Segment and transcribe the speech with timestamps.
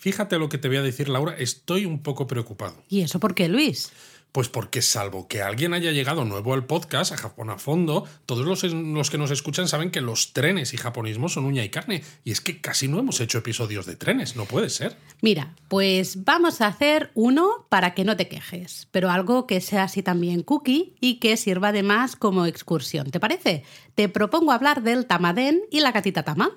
[0.00, 2.82] Fíjate lo que te voy a decir, Laura, estoy un poco preocupado.
[2.88, 3.92] ¿Y eso por qué, Luis?
[4.32, 8.46] Pues porque salvo que alguien haya llegado nuevo al podcast, a Japón a fondo, todos
[8.46, 12.02] los, los, que nos escuchan saben que los trenes y japonismo son uña y carne.
[12.24, 14.96] Y es que casi no hemos hecho episodios de trenes, no puede ser.
[15.20, 19.82] Mira, pues vamos a hacer uno para que no te quejes, pero algo que sea
[19.82, 23.10] así también cookie y que sirva además como excursión.
[23.10, 23.64] ¿Te parece?
[23.94, 26.52] Te propongo hablar del Tamaden y la gatita Tama.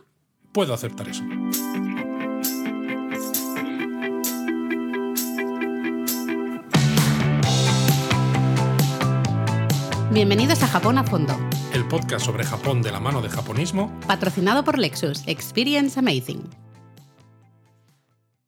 [0.54, 1.24] Puedo aceptar eso.
[10.14, 11.36] Bienvenidos a Japón a Fondo.
[11.74, 14.00] El podcast sobre Japón de la mano de japonismo.
[14.06, 15.24] Patrocinado por Lexus.
[15.26, 16.48] Experience Amazing.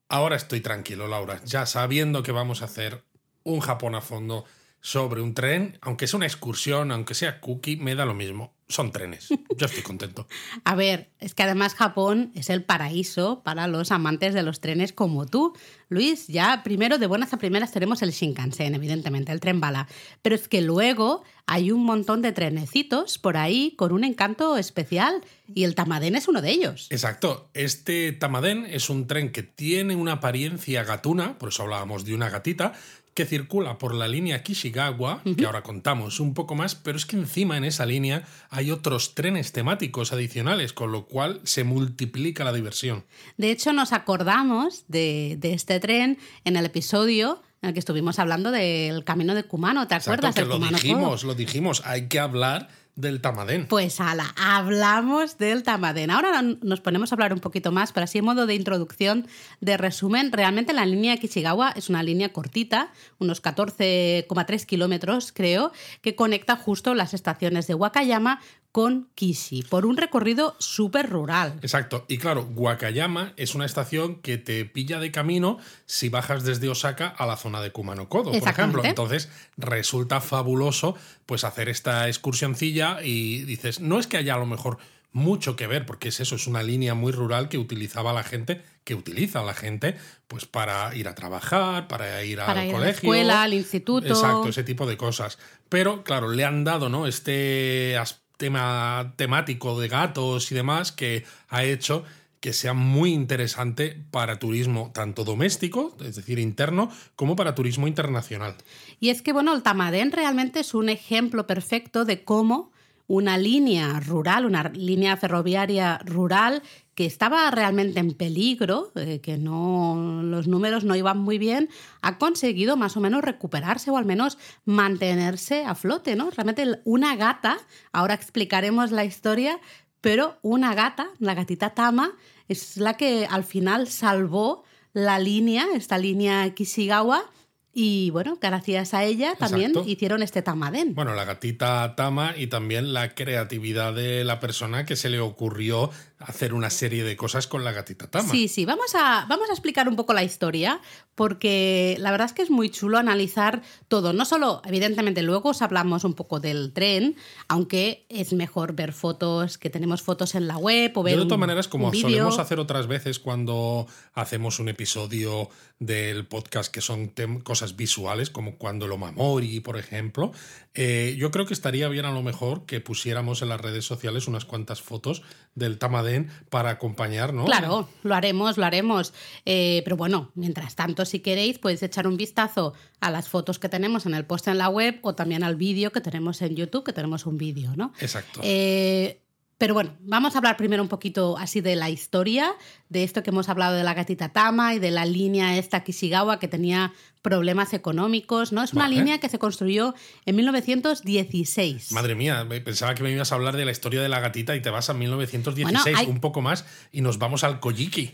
[0.07, 1.41] Ahora estoy tranquilo, Laura.
[1.43, 3.03] Ya sabiendo que vamos a hacer
[3.43, 4.45] un Japón a fondo
[4.85, 8.53] sobre un tren, aunque sea una excursión, aunque sea cookie, me da lo mismo.
[8.67, 9.29] Son trenes.
[9.57, 10.27] Yo estoy contento.
[10.63, 14.93] a ver, es que además Japón es el paraíso para los amantes de los trenes
[14.93, 15.53] como tú.
[15.89, 19.87] Luis, ya primero de buenas a primeras tenemos el Shinkansen, evidentemente, el tren bala.
[20.21, 25.23] Pero es que luego hay un montón de trenecitos por ahí con un encanto especial
[25.53, 26.87] y el Tamaden es uno de ellos.
[26.91, 27.49] Exacto.
[27.55, 32.29] Este Tamaden es un tren que tiene una apariencia gatuna, por eso hablábamos de una
[32.29, 32.73] gatita,
[33.15, 37.15] que circula por la línea Kishigawa, que ahora contamos un poco más, pero es que
[37.15, 42.51] encima en esa línea hay otros trenes temáticos adicionales, con lo cual se multiplica la
[42.51, 43.05] diversión.
[43.37, 48.51] De hecho, nos acordamos de, este tren en el episodio en el que estuvimos hablando
[48.51, 50.37] del camino de Kumano, ¿te acuerdas?
[50.37, 53.67] lo dijimos, lo dijimos, hay que hablar del Tamadén.
[53.67, 56.11] Pues ala, hablamos del Tamadén.
[56.11, 59.27] Ahora nos ponemos a hablar un poquito más, pero así en modo de introducción,
[59.59, 65.71] de resumen, realmente la línea Kishigawa es una línea cortita, unos 14,3 kilómetros creo,
[66.01, 68.39] que conecta justo las estaciones de Wakayama
[68.75, 71.59] con Kishi, por un recorrido súper rural.
[71.61, 72.03] Exacto.
[72.09, 77.07] Y claro, Wakayama es una estación que te pilla de camino si bajas desde Osaka
[77.07, 78.83] a la zona de Kumano-Kodo, por ejemplo.
[78.83, 84.45] Entonces, resulta fabuloso pues hacer esta excursioncilla y dices, no es que haya a lo
[84.45, 84.77] mejor
[85.13, 88.61] mucho que ver, porque es eso, es una línea muy rural que utilizaba la gente,
[88.83, 89.95] que utiliza la gente,
[90.27, 92.77] pues para ir a trabajar, para ir al colegio.
[92.77, 94.09] A la escuela, al instituto.
[94.09, 95.39] Exacto, ese tipo de cosas.
[95.69, 97.07] Pero, claro, le han dado, ¿no?
[97.07, 102.03] Este aspecto tema temático de gatos y demás que ha hecho
[102.45, 108.53] que sea muy interesante para turismo tanto doméstico, es decir, interno, como para turismo internacional.
[108.99, 112.71] Y es que, bueno, el Tamadén realmente es un ejemplo perfecto de cómo
[113.07, 116.61] una línea rural, una línea ferroviaria rural
[116.95, 121.69] que estaba realmente en peligro, eh, que no, los números no iban muy bien,
[122.01, 126.31] ha conseguido más o menos recuperarse o al menos mantenerse a flote, ¿no?
[126.31, 127.57] Realmente una gata,
[127.91, 129.59] ahora explicaremos la historia,
[129.99, 132.13] pero una gata, la gatita Tama,
[132.47, 134.63] es la que al final salvó
[134.93, 137.29] la línea, esta línea Kishigawa,
[137.77, 140.95] y bueno, gracias a ella también hicieron este tamadén.
[140.95, 145.89] Bueno, la gatita Tama y también la creatividad de la persona que se le ocurrió
[146.19, 148.31] hacer una serie de cosas con la gatita Tama.
[148.31, 150.79] Sí, sí, vamos a, vamos a explicar un poco la historia,
[151.15, 154.13] porque la verdad es que es muy chulo analizar todo.
[154.13, 157.17] No solo, evidentemente, luego os hablamos un poco del tren,
[157.49, 161.17] aunque es mejor ver fotos, que tenemos fotos en la web o ver.
[161.17, 165.49] de todas maneras, como solemos hacer otras veces cuando hacemos un episodio
[165.79, 167.11] del podcast que son
[167.43, 170.31] cosas visuales, como cuando lo Mamori, por ejemplo,
[170.73, 174.27] eh, yo creo que estaría bien a lo mejor que pusiéramos en las redes sociales
[174.27, 175.23] unas cuantas fotos
[175.55, 177.45] del Tamadén para acompañar, ¿no?
[177.45, 179.13] Claro, lo haremos, lo haremos.
[179.45, 183.69] Eh, pero bueno, mientras tanto, si queréis, podéis echar un vistazo a las fotos que
[183.69, 186.83] tenemos en el post en la web o también al vídeo que tenemos en YouTube,
[186.83, 187.93] que tenemos un vídeo, ¿no?
[187.99, 188.41] Exacto.
[188.43, 189.21] Eh,
[189.57, 192.53] pero bueno, vamos a hablar primero un poquito así de la historia,
[192.89, 196.39] de esto que hemos hablado de la gatita Tama y de la línea esta Kishigawa
[196.39, 198.63] que tenía problemas económicos, ¿no?
[198.63, 199.95] Es una línea que se construyó
[200.25, 201.91] en 1916.
[201.93, 204.61] Madre mía, pensaba que me ibas a hablar de la historia de la gatita y
[204.61, 208.11] te vas a 1916, un poco más, y nos vamos al Kojiki.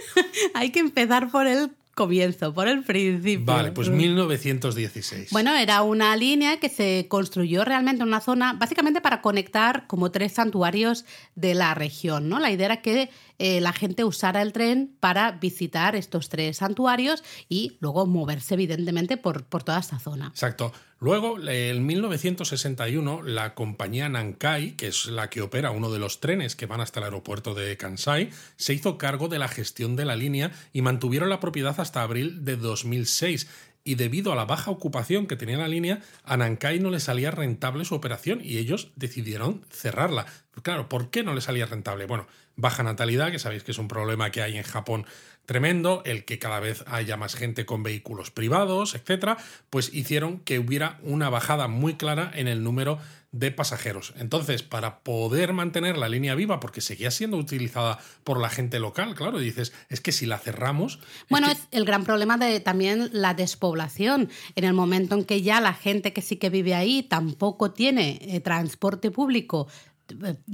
[0.54, 3.44] hay que empezar por el comienzo, por el principio.
[3.44, 5.30] Vale, pues 1916.
[5.30, 10.10] Bueno, era una línea que se construyó realmente en una zona, básicamente para conectar como
[10.10, 11.04] tres santuarios
[11.34, 12.38] de la región, ¿no?
[12.38, 17.22] La idea era que eh, la gente usara el tren para visitar estos tres santuarios
[17.48, 20.28] y luego moverse, evidentemente, por, por toda esta zona.
[20.28, 20.72] Exacto.
[21.00, 26.56] Luego, en 1961, la compañía Nankai, que es la que opera uno de los trenes
[26.56, 30.16] que van hasta el aeropuerto de Kansai, se hizo cargo de la gestión de la
[30.16, 33.48] línea y mantuvieron la propiedad hasta abril de 2006
[33.84, 37.30] y debido a la baja ocupación que tenía la línea, a Nankai no le salía
[37.30, 40.24] rentable su operación y ellos decidieron cerrarla.
[40.62, 42.06] Claro, ¿por qué no le salía rentable?
[42.06, 45.06] Bueno, baja natalidad, que sabéis que es un problema que hay en Japón
[45.46, 49.36] tremendo, el que cada vez haya más gente con vehículos privados, etcétera,
[49.70, 52.98] pues hicieron que hubiera una bajada muy clara en el número
[53.34, 54.14] de pasajeros.
[54.16, 59.16] Entonces, para poder mantener la línea viva, porque seguía siendo utilizada por la gente local,
[59.16, 61.00] claro, dices, es que si la cerramos...
[61.28, 64.30] Bueno, es, el gran problema de también la despoblación.
[64.54, 68.20] En el momento en que ya la gente que sí que vive ahí tampoco tiene
[68.22, 69.66] eh, transporte público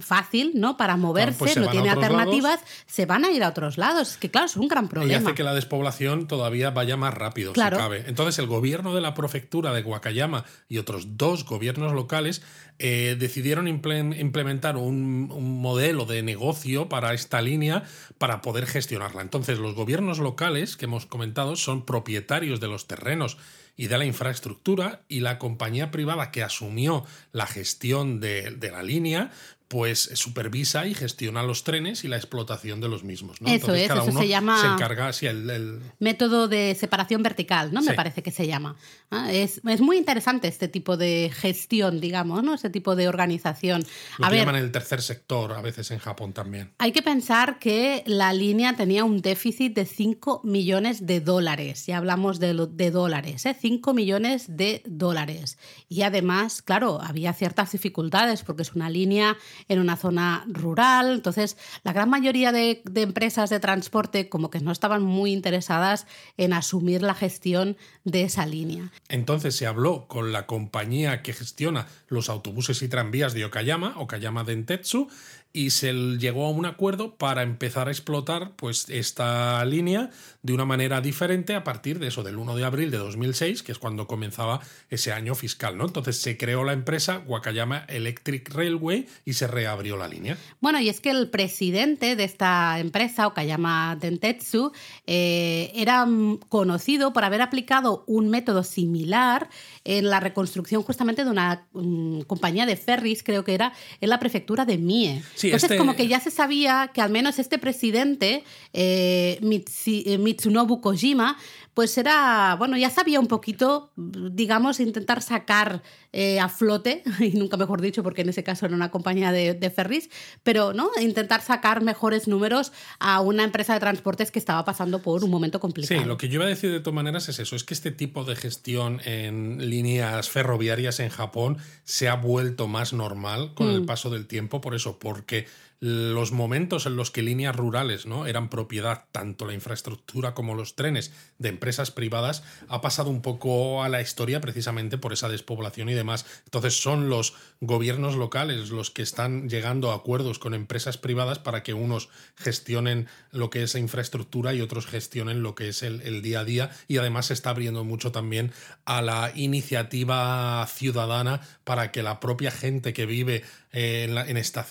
[0.01, 0.77] fácil, ¿no?
[0.77, 4.17] Para pues moverse, no tiene alternativas, se van a ir a otros lados.
[4.17, 5.13] Que claro, es un gran problema.
[5.13, 8.05] Y hace que la despoblación todavía vaya más rápido, si cabe.
[8.07, 12.43] Entonces, el gobierno de la prefectura de Wakayama y otros dos gobiernos locales
[12.79, 17.85] eh, decidieron implementar un, un, modelo de negocio para esta línea
[18.19, 19.23] para poder gestionarla.
[19.23, 23.37] Entonces, los gobiernos locales que hemos comentado son propietarios de los terrenos
[23.81, 28.83] y de la infraestructura y la compañía privada que asumió la gestión de, de la
[28.83, 29.31] línea
[29.71, 33.41] pues supervisa y gestiona los trenes y la explotación de los mismos.
[33.41, 33.47] ¿no?
[33.49, 34.61] Eso es, eso se llama.
[34.61, 37.81] Se encarga, el, Método de separación vertical, ¿no?
[37.81, 38.75] Me parece que se llama.
[39.13, 42.55] Ah, es, muy interesante este tipo de gestión, digamos, ¿no?
[42.55, 43.85] Este tipo de organización.
[44.19, 46.73] Lo a llaman el tercer sector a veces en Japón también.
[46.79, 51.87] Hay que pensar que la línea tenía un déficit de 5 millones de dólares.
[51.87, 53.57] Ya hablamos de, de dólares, ¿eh?
[53.57, 55.59] 5 millones de dólares.
[55.89, 59.37] Y además, claro, había ciertas dificultades porque es una línea
[59.69, 61.15] en una zona rural.
[61.15, 66.53] Entonces, la gran mayoría de, empresas de transporte como que no estaban muy interesadas en
[66.53, 68.91] asumir la gestión de esa línea.
[69.09, 74.45] Entonces se habló con la compañía que gestiona los autobuses y tranvías de Okayama, Okayama
[74.45, 75.09] Dentetsu,
[75.53, 80.11] y se llegó a un acuerdo para empezar a explotar pues, esta línea
[80.43, 83.73] de una manera diferente a partir de eso, del 1 de abril de 2006, que
[83.73, 85.77] es cuando comenzaba ese año fiscal.
[85.77, 85.85] ¿no?
[85.85, 90.39] Entonces se creó la empresa Wakayama Electric Railway y se reabrió la línea.
[90.61, 94.73] Bueno, y es que el presidente de esta empresa, Wakayama Dentetsu,
[95.07, 96.07] eh, era
[96.49, 99.49] conocido por haber aplicado un método similar
[99.85, 104.19] en la reconstrucción justamente de una mm, compañía de ferries, creo que era, en la
[104.19, 105.23] prefectura de Mie.
[105.43, 110.81] Entonces, este como que ya se sabía que al menos este presidente, eh, eh, Mitsunobu
[110.81, 111.37] Kojima,
[111.75, 115.83] pues era, bueno, ya sabía un poquito, digamos, intentar sacar
[116.13, 119.55] eh, a flote, y nunca mejor dicho, porque en ese caso era una compañía de,
[119.55, 120.11] de, ferries,
[120.43, 120.91] pero ¿no?
[121.01, 125.59] intentar sacar mejores números a una empresa de transportes que estaba pasando por un momento
[125.61, 126.01] complicado.
[126.01, 127.91] Sí, lo que yo iba a decir de todas maneras es eso, es que este
[127.91, 133.83] tipo de gestión en líneas ferroviarias en Japón se ha vuelto más normal con el
[133.83, 133.87] mm.
[133.87, 135.47] paso del tiempo, por eso, porque
[135.81, 138.27] los momentos en los que líneas rurales ¿no?
[138.27, 143.83] eran propiedad, tanto la infraestructura como los trenes, de empresas privadas, ha pasado un poco
[143.83, 146.27] a la historia precisamente por esa despoblación y demás.
[146.45, 151.63] Entonces son los gobiernos locales los que están llegando a acuerdos con empresas privadas para
[151.63, 156.21] que unos gestionen lo que es infraestructura y otros gestionen lo que es el, el
[156.21, 156.71] día a día.
[156.89, 158.53] Y además se está abriendo mucho también
[158.85, 164.17] a la iniciativa ciudadana para que la propia gente que vive en,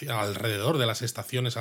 [0.10, 1.56] alrededor de las estaciones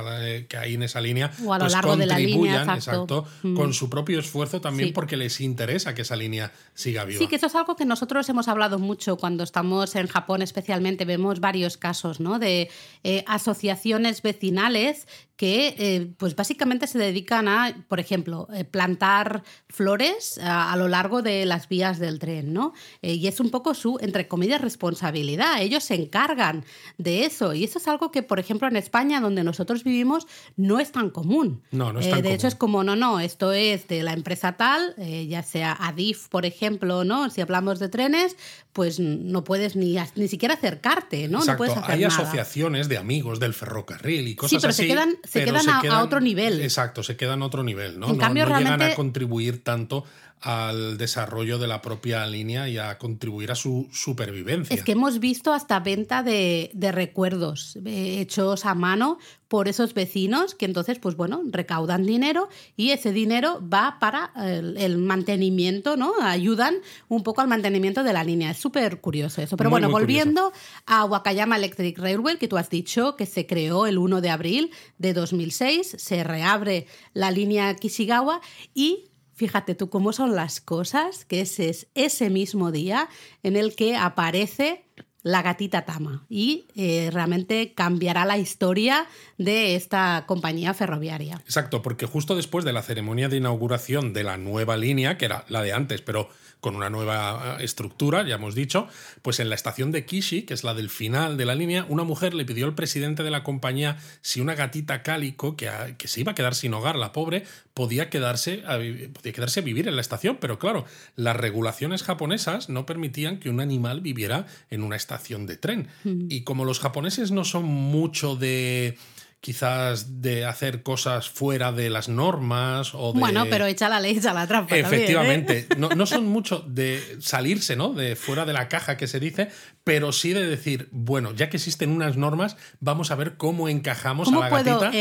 [0.47, 3.55] que hay en esa línea, o a lo pues largo de la línea, exacto, mm.
[3.55, 7.19] con su propio esfuerzo también porque les interesa que esa línea siga viva.
[7.19, 11.05] Sí, que eso es algo que nosotros hemos hablado mucho cuando estamos en Japón especialmente,
[11.05, 12.39] vemos varios casos ¿no?
[12.39, 12.69] de
[13.03, 15.07] eh, asociaciones vecinales
[15.39, 21.21] que eh, pues básicamente se dedican a, por ejemplo, eh, plantar flores a, lo largo
[21.21, 22.73] de las vías del tren, ¿no?
[23.01, 25.61] Eh, y es un poco su, entre comillas, responsabilidad.
[25.61, 26.65] Ellos se encargan
[26.97, 27.53] de eso.
[27.53, 30.27] Y eso es algo que, por ejemplo, en España, donde nosotros vivimos,
[30.57, 31.63] no es tan común.
[31.71, 34.57] No, no es tan De hecho, es como, no, no, esto es de la empresa
[34.57, 37.29] tal, ya sea Adif, por ejemplo, ¿no?
[37.29, 38.35] Si hablamos de trenes,
[38.73, 41.43] pues no puedes ni, ni siquiera acercarte, ¿no?
[41.43, 45.17] no puedes hacer Hay asociaciones de amigos del ferrocarril y cosas sí, pero Se quedan
[45.29, 46.61] se, quedan, a, otro nivel.
[46.61, 48.09] Exacto, se quedan a otro nivel, ¿no?
[48.09, 50.05] En cambio, no llegan a contribuir tanto
[50.41, 54.73] al desarrollo de la propia línea y a contribuir a su supervivencia.
[54.73, 59.17] Es que hemos visto hasta venta de, recuerdos eh, hechos a mano
[59.49, 64.97] por esos vecinos que entonces, pues bueno, recaudan dinero y ese dinero va para el,
[64.99, 66.13] mantenimiento, ¿no?
[66.21, 66.75] Ayudan
[67.09, 68.51] un poco al mantenimiento de la línea.
[68.51, 69.57] Es súper curioso eso.
[69.57, 70.53] Pero bueno, volviendo
[70.85, 74.71] a Wakayama Electric Railway, que tú has dicho que se creó el 1 de abril
[74.99, 78.41] de 2006, se reabre la línea Kishigawa
[78.73, 83.07] y Fíjate tú cómo son las cosas, que ese es ese mismo día
[83.41, 84.83] en el que aparece
[85.23, 91.35] la gatita Tama y eh, realmente cambiará la historia de esta compañía ferroviaria.
[91.45, 95.45] Exacto, porque justo después de la ceremonia de inauguración de la nueva línea, que era
[95.47, 96.27] la de antes, pero
[96.59, 98.87] con una nueva eh, estructura, ya hemos dicho,
[99.21, 102.03] pues en la estación de Kishi, que es la del final de la línea, una
[102.03, 106.21] mujer le pidió al presidente de la compañía si una gatita cálico, que, que se
[106.21, 108.77] iba a quedar sin hogar, la pobre, podía quedarse, a,
[109.13, 110.85] podía quedarse a vivir en la estación, pero claro,
[111.15, 115.87] las regulaciones japonesas no permitían que un animal viviera en una estación de tren.
[116.03, 116.27] Mm.
[116.29, 118.97] Y como los japoneses no son mucho de
[119.41, 123.19] quizás de hacer cosas fuera de las normas o de...
[123.19, 124.75] Bueno, pero echa la ley, echa la trampa.
[124.75, 124.81] ¿eh?
[124.81, 125.67] Efectivamente.
[125.77, 127.93] No, no, son mucho de salirse, ¿no?
[127.93, 129.49] De fuera de la caja que se dice,
[129.85, 134.27] pero sí de decir, bueno, ya que existen unas normas, vamos a ver cómo encajamos
[134.27, 134.91] a la gatita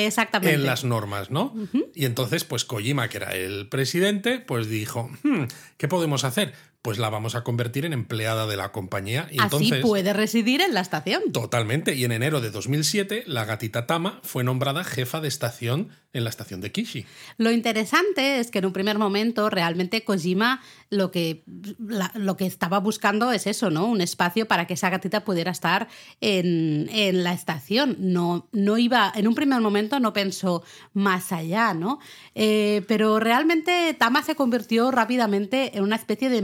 [0.42, 1.52] en las normas, ¿no?
[1.94, 5.44] Y entonces, pues Kojima, que era el presidente, pues dijo, hmm,
[5.76, 6.54] ¿qué podemos hacer?
[6.82, 9.28] Pues la vamos a convertir en empleada de la compañía.
[9.30, 11.32] Y Así puede residir en la estación.
[11.32, 11.94] Totalmente.
[11.94, 16.30] Y en enero de 2007, la gatita Tama fue nombrada jefa de estación en la
[16.30, 17.04] estación de Kishi.
[17.36, 21.44] Lo interesante es que en un primer momento realmente Kojima lo que,
[22.14, 23.86] lo que estaba buscando es eso, ¿no?
[23.86, 25.88] Un espacio para que esa gatita pudiera estar
[26.20, 26.88] en,
[27.22, 27.96] la estación.
[27.98, 30.62] No, no iba, en un primer momento no pensó
[30.94, 31.98] más allá, ¿no?
[32.34, 36.40] Eh, pero realmente Tama se convirtió rápidamente en una especie de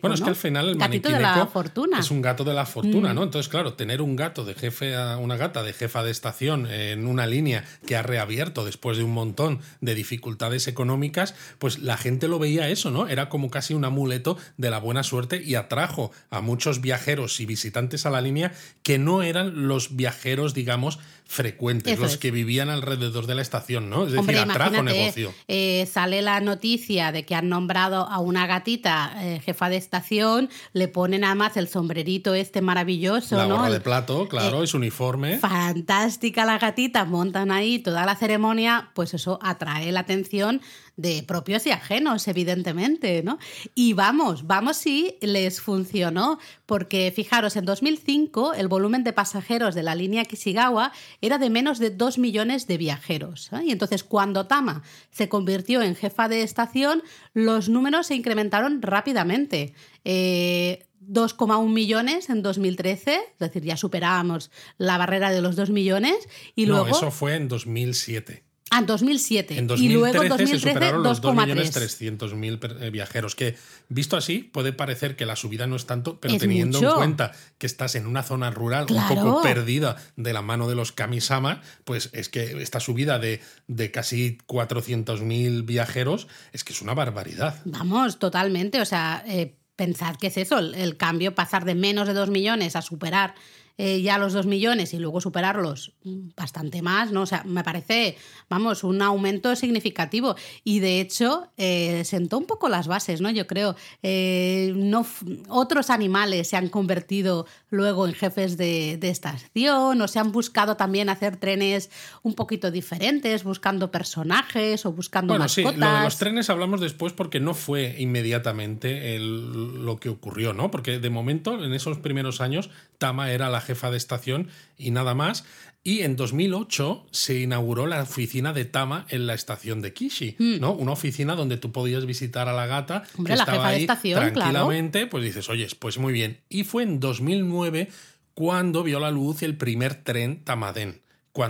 [0.00, 1.98] Bueno, es que al final el Gatito de la fortuna.
[1.98, 3.20] es un gato de la fortuna, ¿no?
[3.20, 3.24] Mm.
[3.24, 7.06] Entonces, claro, tener un gato de jefe, a una gata de jefa de estación en
[7.06, 12.28] una línea que ha reabierto después de un montón de dificultades económicas, pues la gente
[12.28, 13.08] lo veía eso, ¿no?
[13.08, 17.46] Era como casi un amuleto de la buena suerte y atrajo a muchos viajeros y
[17.46, 23.26] visitantes a la línea que no eran los viajeros, digamos, frecuentes, los que vivían alrededor
[23.26, 24.06] de la estación, ¿no?
[24.06, 25.34] Es decir, atrajo negocio.
[25.48, 30.48] Eh, sale la noticia de que han nombrado a una gatita eh, jefa de estación,
[30.72, 33.70] le ponen además el sombrerito este maravilloso, la ¿no?
[33.70, 35.38] de plato, claro, es uniforme.
[35.38, 40.62] Fantástica la gatita, montan ahí toda la ceremonia, pues eso atrae la atención
[40.96, 43.38] de propios y ajenos, evidentemente, ¿no?
[43.74, 49.82] Y vamos, vamos si les funcionó, porque fijaros, en 2005 el volumen de pasajeros de
[49.82, 53.52] la línea Kishigawa era de menos de 2 millones de viajeros.
[53.52, 53.64] ¿eh?
[53.66, 57.02] Y entonces cuando Tama se convirtió en jefa de estación,
[57.34, 59.74] los números se incrementaron rápidamente.
[60.04, 66.16] 2,1 eh, millones en 2013, es decir, ya superábamos la barrera de los 2 millones.
[66.54, 66.88] Y luego...
[66.88, 68.45] eso fue en 2007.
[68.70, 69.58] Ah, en 2007.
[69.58, 73.56] En 2013 y luego en 2013 se superaron los 2.300.000 eh, viajeros, que
[73.88, 77.66] visto así puede parecer que la subida no es tanto, pero teniendo en cuenta que
[77.66, 82.10] estás en una zona rural un poco perdida de la mano de los Kamisama, pues
[82.12, 87.60] es que esta subida de, de casi 400.000 viajeros es que es una barbaridad.
[87.64, 88.80] Vamos, totalmente.
[88.80, 92.74] O sea, eh, pensad que es eso, el, cambio, pasar de menos de 2 millones
[92.74, 93.34] a superar
[93.78, 95.92] eh, ya los 2 millones y luego superarlos
[96.34, 97.22] bastante más, ¿no?
[97.22, 98.16] O sea, me parece,
[98.48, 100.34] vamos, un aumento significativo.
[100.64, 103.30] Y de hecho, eh, sentó un poco las bases, ¿no?
[103.30, 103.76] Yo creo.
[104.02, 105.06] Eh, no,
[105.48, 111.08] otros animales se han convertido luego en jefes de, estación o se han buscado también
[111.08, 111.90] hacer trenes
[112.22, 117.12] un poquito diferentes, buscando personajes o buscando bueno, Sí, lo de los trenes hablamos después
[117.12, 120.70] porque no fue inmediatamente lo que ocurrió, ¿no?
[120.70, 125.14] Porque de momento, en esos primeros años, Tama era la jefa de estación y nada
[125.14, 125.44] más.
[125.86, 130.60] Y en 2008 se inauguró la oficina de Tama en la estación de Kishi, hmm.
[130.60, 130.72] ¿no?
[130.72, 135.48] Una oficina donde tú podías visitar a la gata que estaba ahí tranquilamente, pues dices,
[135.48, 136.40] oye, pues muy bien.
[136.48, 137.88] Y fue en 2009
[138.34, 141.02] cuando vio la luz el primer tren Tamaden.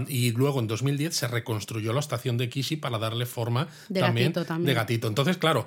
[0.09, 4.67] y luego en 2010 se reconstruyó la estación de Kishi para darle forma también, también,
[4.67, 5.09] de gatito.
[5.09, 5.67] Entonces, claro,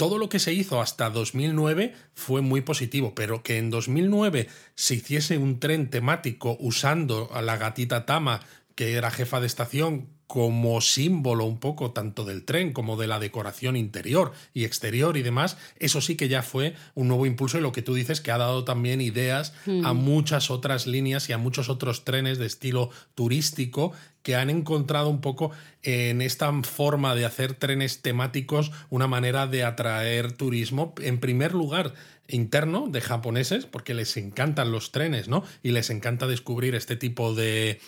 [0.00, 4.94] todo lo que se hizo hasta 2009 fue muy positivo, pero que en 2009 se
[4.94, 8.40] hiciese un tren temático usando a la gatita Tama,
[8.74, 13.18] que era jefa de estación, como símbolo un poco tanto del tren como de la
[13.18, 17.60] decoración interior y exterior y demás, eso sí que ya fue un nuevo impulso y
[17.60, 19.96] lo que tú dices que ha dado también ideas a mm.
[19.96, 23.90] muchas otras líneas y a muchos otros trenes de estilo turístico
[24.22, 25.50] que han encontrado un poco
[25.82, 31.94] en esta forma de hacer trenes temáticos una manera de atraer turismo, en primer lugar
[32.30, 35.44] interno de japoneses, porque les encantan los trenes, ¿no?
[35.62, 37.80] Y les encanta descubrir este tipo de,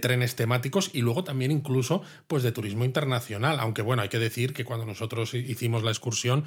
[0.00, 4.54] trenes temáticos y luego también incluso pues de turismo internacional, aunque bueno, hay que decir
[4.54, 6.44] que cuando nosotros hicimos la excursión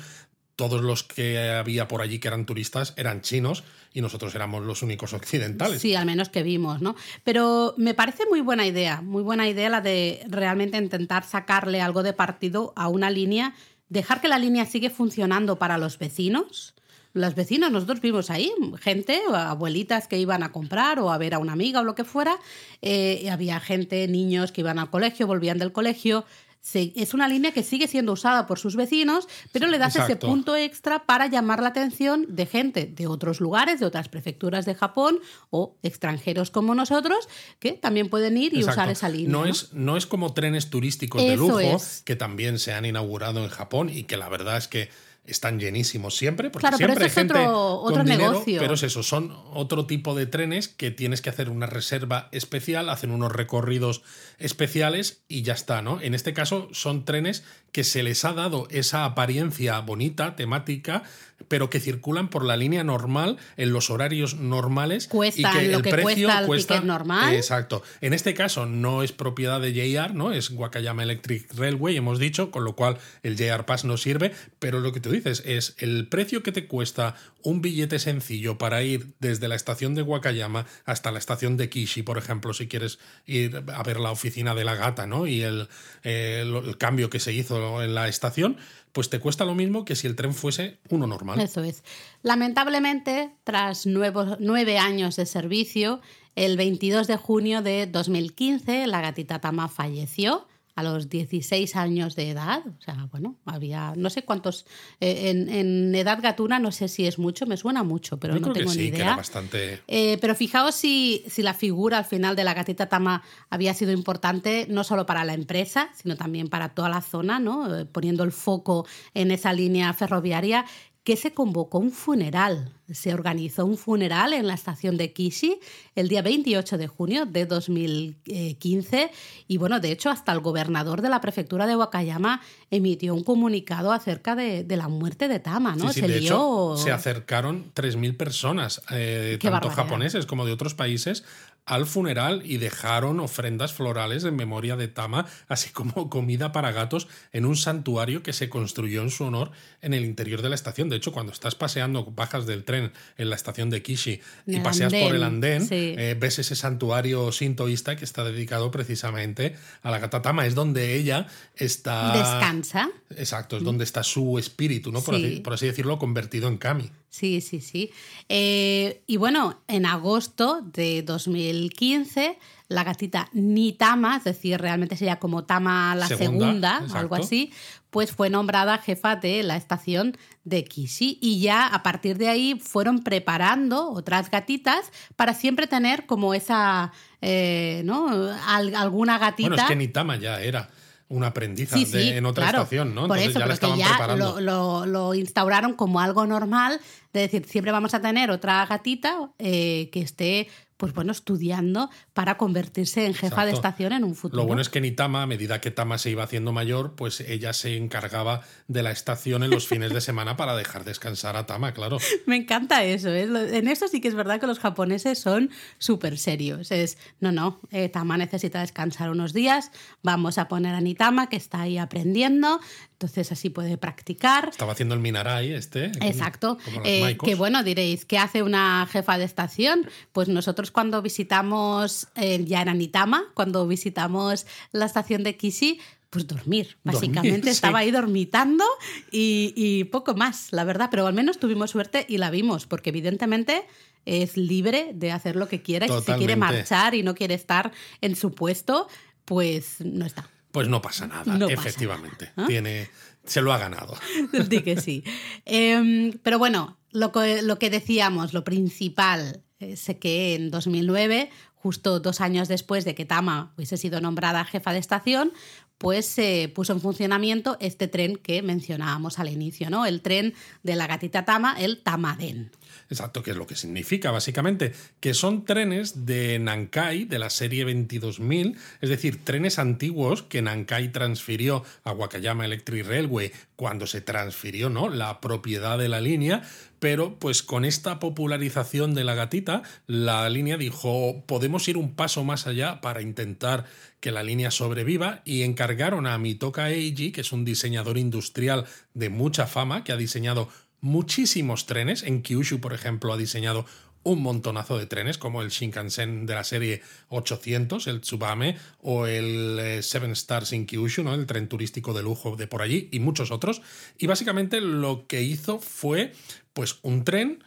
[0.55, 3.63] todos los que había por allí que eran turistas eran chinos
[3.93, 5.81] y nosotros éramos los únicos occidentales.
[5.81, 6.95] Sí, al menos que vimos, ¿no?
[7.23, 12.03] Pero me parece muy buena idea, muy buena idea la de realmente intentar sacarle algo
[12.03, 13.53] de partido a una línea,
[13.89, 16.73] dejar que la línea sigue funcionando para los vecinos,
[17.15, 21.39] Las vecinas, nosotros vimos ahí, gente, abuelitas que iban a comprar o a ver a
[21.39, 22.37] una amiga o lo que fuera.
[22.81, 26.25] Eh, había gente, niños que iban al colegio, volvían del colegio
[26.73, 30.55] es una línea que sigue siendo usada por sus vecinos, pero le das ese punto
[30.55, 35.19] extra para llamar la atención de gente de otros lugares, de otras prefecturas de Japón
[35.51, 37.29] o extranjeros como nosotros,
[37.59, 39.29] que también pueden ir y usar esa línea.
[39.29, 41.59] No, Es, no es como trenes turísticos de lujo
[42.03, 44.89] que también se han inaugurado en Japón y que la verdad es que
[45.27, 48.59] están llenísimos siempre, porque siempre hay gente otro, negocio.
[48.59, 52.89] pero es eso, son otro tipo de trenes que tienes que hacer una reserva especial,
[52.89, 54.03] hacen unos recorridos
[54.37, 56.01] especiales y ya está, ¿no?
[56.01, 57.43] En este caso son trenes
[57.75, 61.03] que se les ha dado esa apariencia bonita, temática,
[61.49, 65.77] pero que circulan por la línea normal en los horarios normales cuesta y que lo
[65.79, 67.33] el que precio cuesta el normal.
[67.33, 67.83] Exacto.
[67.99, 70.31] En este caso no es propiedad de JR, ¿no?
[70.31, 74.79] Es Wakayama Electric Railway, hemos dicho, con lo cual el JR Pass no sirve, pero
[74.79, 77.15] lo que tú dices es el precio que te cuesta
[77.45, 82.03] un billete sencillo para ir desde la estación de Wakayama hasta la estación de Kishi,
[82.03, 85.27] por ejemplo, si quieres ir a ver la oficina de la gata, ¿no?
[85.27, 85.69] Y el,
[86.03, 88.57] el cambio que se hizo en la estación,
[88.91, 91.39] pues te cuesta lo mismo que si el tren fuese uno normal.
[91.39, 91.83] Eso es.
[92.23, 96.01] Lamentablemente, tras nueve años de servicio,
[96.35, 102.29] el 22 de junio de 2015, la gatita Tama falleció a los 16 años de
[102.29, 102.61] edad.
[102.67, 104.65] O sea, bueno, había, no sé cuántos,
[104.99, 108.73] eh, en, edad gatuna no sé si es mucho, me suena mucho, pero no tengo
[108.73, 109.15] ni idea.
[109.15, 109.81] bastante...
[109.87, 113.93] Eh, pero fijaos si, si la figura al final de la gatita Tama había sido
[113.93, 117.73] importante, no solo para la empresa, sino también para toda la zona, ¿no?
[117.73, 120.65] Eh, poniendo el foco en esa línea ferroviaria
[121.05, 122.73] que se convocó un funeral.
[122.91, 125.59] Se organizó un funeral en la estación de Kishi
[125.93, 129.11] el día 28 de junio de 2015
[129.47, 133.91] y bueno, de hecho hasta el gobernador de la prefectura de Wakayama emitió un comunicado
[133.91, 135.93] acerca de, la muerte de Tama, ¿no?
[135.93, 141.23] se de se acercaron 3.000 personas, eh, tanto japoneses como de otros países,
[141.65, 147.07] al funeral y dejaron ofrendas florales en memoria de Tama, así como comida para gatos
[147.33, 150.89] en un santuario que se construyó en su honor en el interior de la estación.
[150.89, 154.93] De hecho, cuando estás paseando, bajas del tren en la estación de Kishi y paseas
[154.93, 160.21] por el andén, eh, ves ese santuario sintoísta que está dedicado precisamente a la gata
[160.21, 160.45] Tama.
[160.45, 162.13] Es donde ella está...
[162.13, 162.89] Descansa.
[163.17, 165.01] Exacto, es donde está su espíritu, ¿no?
[165.01, 166.91] Por, así, por así decirlo, convertido en Kami.
[167.15, 167.93] Sí, sí, sí.
[168.27, 175.45] Eh, y bueno, en agosto de 2015, la gatita Nitama, es decir, realmente sería como
[175.45, 177.53] Tama la segunda, algo así,
[177.89, 181.17] pues fue nombrada jefa de la estación de Kishi.
[181.21, 186.91] Y ya a partir de ahí fueron preparando otras gatitas para siempre tener como esa,
[187.21, 188.09] eh, ¿no?
[188.45, 189.47] alguna gatita.
[189.47, 190.69] Bueno, es que Nitama ya era
[191.07, 193.07] una aprendiz en otra estación, ¿no?
[193.07, 196.79] Por eso, ya ya lo, instauraron como algo normal,
[197.13, 202.37] de decir, siempre vamos a tener otra gatita eh, que esté pues bueno, estudiando para
[202.37, 204.41] convertirse en jefa de estación en un futuro.
[204.41, 207.21] Lo bueno es que ni Tama, a medida que Tama se iba haciendo mayor, pues
[207.21, 211.45] ella se encargaba de la estación en los fines de semana para dejar descansar a
[211.45, 211.97] Tama, claro.
[212.25, 213.09] Me encanta eso.
[213.09, 213.23] ¿eh?
[213.57, 216.71] En eso sí que es verdad que los japoneses son súper serios.
[216.71, 219.71] Es, no, no, eh, Tama necesita descansar unos días,
[220.03, 222.59] vamos a poner a Nitama que está ahí aprendiendo,
[222.93, 224.49] entonces así puede practicar.
[224.49, 225.85] Estaba haciendo el Minarai este.
[226.01, 226.57] Exacto.
[226.83, 229.87] Eh, que bueno, diréis, ¿qué hace una jefa de estación?
[230.11, 236.27] Pues nosotros cuando visitamos, eh, ya en Anitama, cuando visitamos la estación de Kishi, pues
[236.27, 236.77] dormir.
[236.83, 238.63] Básicamente estaba ahí dormitando
[239.11, 240.87] y, poco más, la verdad.
[240.89, 243.67] Pero al menos tuvimos suerte y la vimos, porque evidentemente
[244.05, 245.87] es libre de hacer lo que quiera.
[245.87, 248.87] Y si quiere marchar y no quiere estar en su puesto,
[249.25, 250.29] pues no está.
[250.51, 252.31] Pues no pasa nada, efectivamente.
[252.47, 252.87] Tiene,
[253.25, 253.97] se lo ha ganado.
[254.49, 255.03] Sí que sí.
[255.43, 259.41] Em, pero bueno, lo que, lo que decíamos, lo principal,
[259.75, 264.73] sé que en 2009, justo dos años después de que Tama hubiese sido nombrada jefa
[264.73, 265.31] de estación,
[265.77, 269.85] pues se puso en funcionamiento este tren que mencionábamos al inicio, ¿no?
[269.85, 272.51] El tren de la gatita Tama, el Tamaden.
[272.95, 277.65] Exacto, que es lo que significa básicamente, que son trenes de Nankai de la serie
[277.67, 284.69] 22.000, es decir, trenes antiguos que Nankai transfirió a Wakayama Electric Railway cuando se transfirió
[284.69, 284.87] ¿no?
[284.87, 286.41] la propiedad de la línea,
[286.79, 292.23] pero pues con esta popularización de la gatita, la línea dijo, podemos ir un paso
[292.23, 293.65] más allá para intentar
[293.99, 299.09] que la línea sobreviva y encargaron a Mitoka Eiji, que es un diseñador industrial de
[299.09, 300.47] mucha fama, que ha diseñado
[300.85, 302.03] muchísimos trenes.
[302.03, 303.65] En Kyushu, por ejemplo, ha diseñado
[304.03, 309.57] un montonazo de trenes, como el Shinkansen de la serie 800, el Tsubame, o el
[309.59, 311.15] eh, Seven Stars in Kyushu, ¿no?
[311.15, 313.63] el tren turístico de lujo de por allí, y muchos otros.
[313.97, 316.13] Y básicamente lo que hizo fue
[316.53, 317.43] pues un tren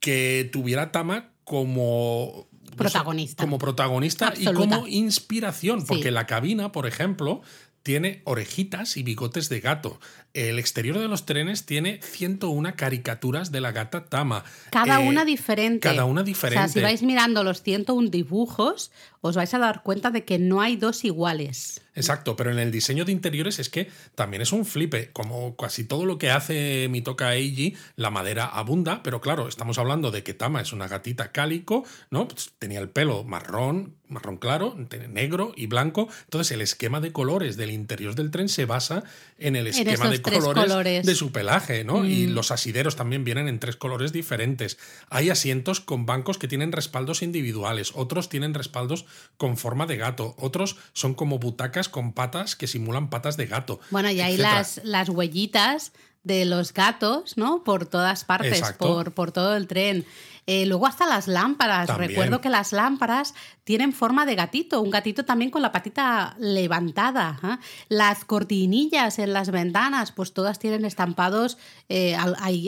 [0.00, 3.44] que tuviera Tama como protagonista.
[3.44, 7.42] Como protagonista y como inspiración, porque la cabina, por ejemplo,
[7.82, 10.00] tiene orejitas y bigotes de gato.
[10.34, 14.44] El exterior de los trenes tiene 101 caricaturas de la gata Tama.
[14.70, 15.88] Cada eh, una diferente.
[15.88, 16.64] Cada una diferente.
[16.64, 18.90] O sea, si vais mirando los 101 dibujos,
[19.20, 21.82] os vais a dar cuenta de que no hay dos iguales.
[21.94, 25.10] Exacto, pero en el diseño de interiores es que también es un flipe.
[25.12, 29.78] Como casi todo lo que hace mi toca Eiji, la madera abunda, pero claro, estamos
[29.78, 32.26] hablando de que Tama es una gatita cálico, ¿no?
[32.28, 34.74] Pues tenía el pelo marrón, marrón claro,
[35.10, 36.08] negro y blanco.
[36.24, 39.04] Entonces, el esquema de colores del interior del tren se basa
[39.38, 42.04] en el esquema de colores, de su pelaje, ¿no?
[42.04, 42.30] Y mm.
[42.32, 44.78] los asideros también vienen en tres colores diferentes.
[45.10, 49.04] Hay asientos con bancos que tienen respaldos individuales, otros tienen respaldos
[49.36, 53.80] con forma de gato, otros son como butacas con patas que simulan patas de gato.
[53.90, 55.92] Bueno, y hay las, las huellitas
[56.24, 57.64] de los gatos, ¿no?
[57.64, 60.06] Por todas partes, por, por todo el tren.
[60.46, 61.88] Eh, luego hasta las lámparas.
[61.96, 67.38] Recuerdo que las lámparas tienen forma de gatito, un gatito también con la patita levantada.
[67.42, 67.60] ¿ah?
[67.88, 72.16] Las cortinillas en las ventanas, pues todas tienen estampados, eh,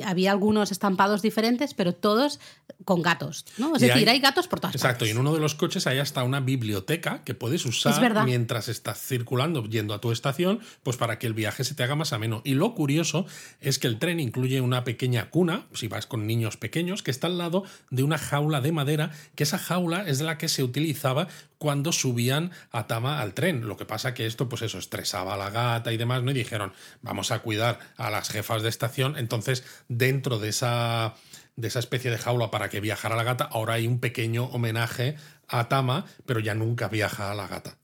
[0.04, 2.38] había algunos estampados diferentes, pero todos
[2.84, 3.44] con gatos.
[3.58, 3.74] ¿no?
[3.74, 6.22] Es decir, hay, gatos por todas Exacto, y en uno de los coches hay hasta
[6.22, 11.26] una biblioteca que puedes usar mientras estás circulando, yendo a tu estación, pues para que
[11.26, 12.40] el viaje se te haga más ameno.
[12.44, 13.26] Y lo curioso
[13.60, 17.26] es que el tren incluye una pequeña cuna, si vas con niños pequeños, que está
[17.26, 21.29] al lado de una jaula de madera, que esa jaula es la que se utilizaba
[21.59, 23.66] cuando subían a Tama al tren.
[23.66, 26.31] Lo que pasa que esto, pues eso, estresaba a la gata y demás, ¿no?
[26.31, 26.72] Y dijeron,
[27.03, 29.16] vamos a cuidar a las jefas de estación.
[29.16, 31.14] Entonces, dentro de esa
[31.57, 35.16] de esa especie de jaula para que viajara la gata, ahora hay un pequeño homenaje
[35.48, 37.79] a Tama, pero ya nunca viaja a la gata.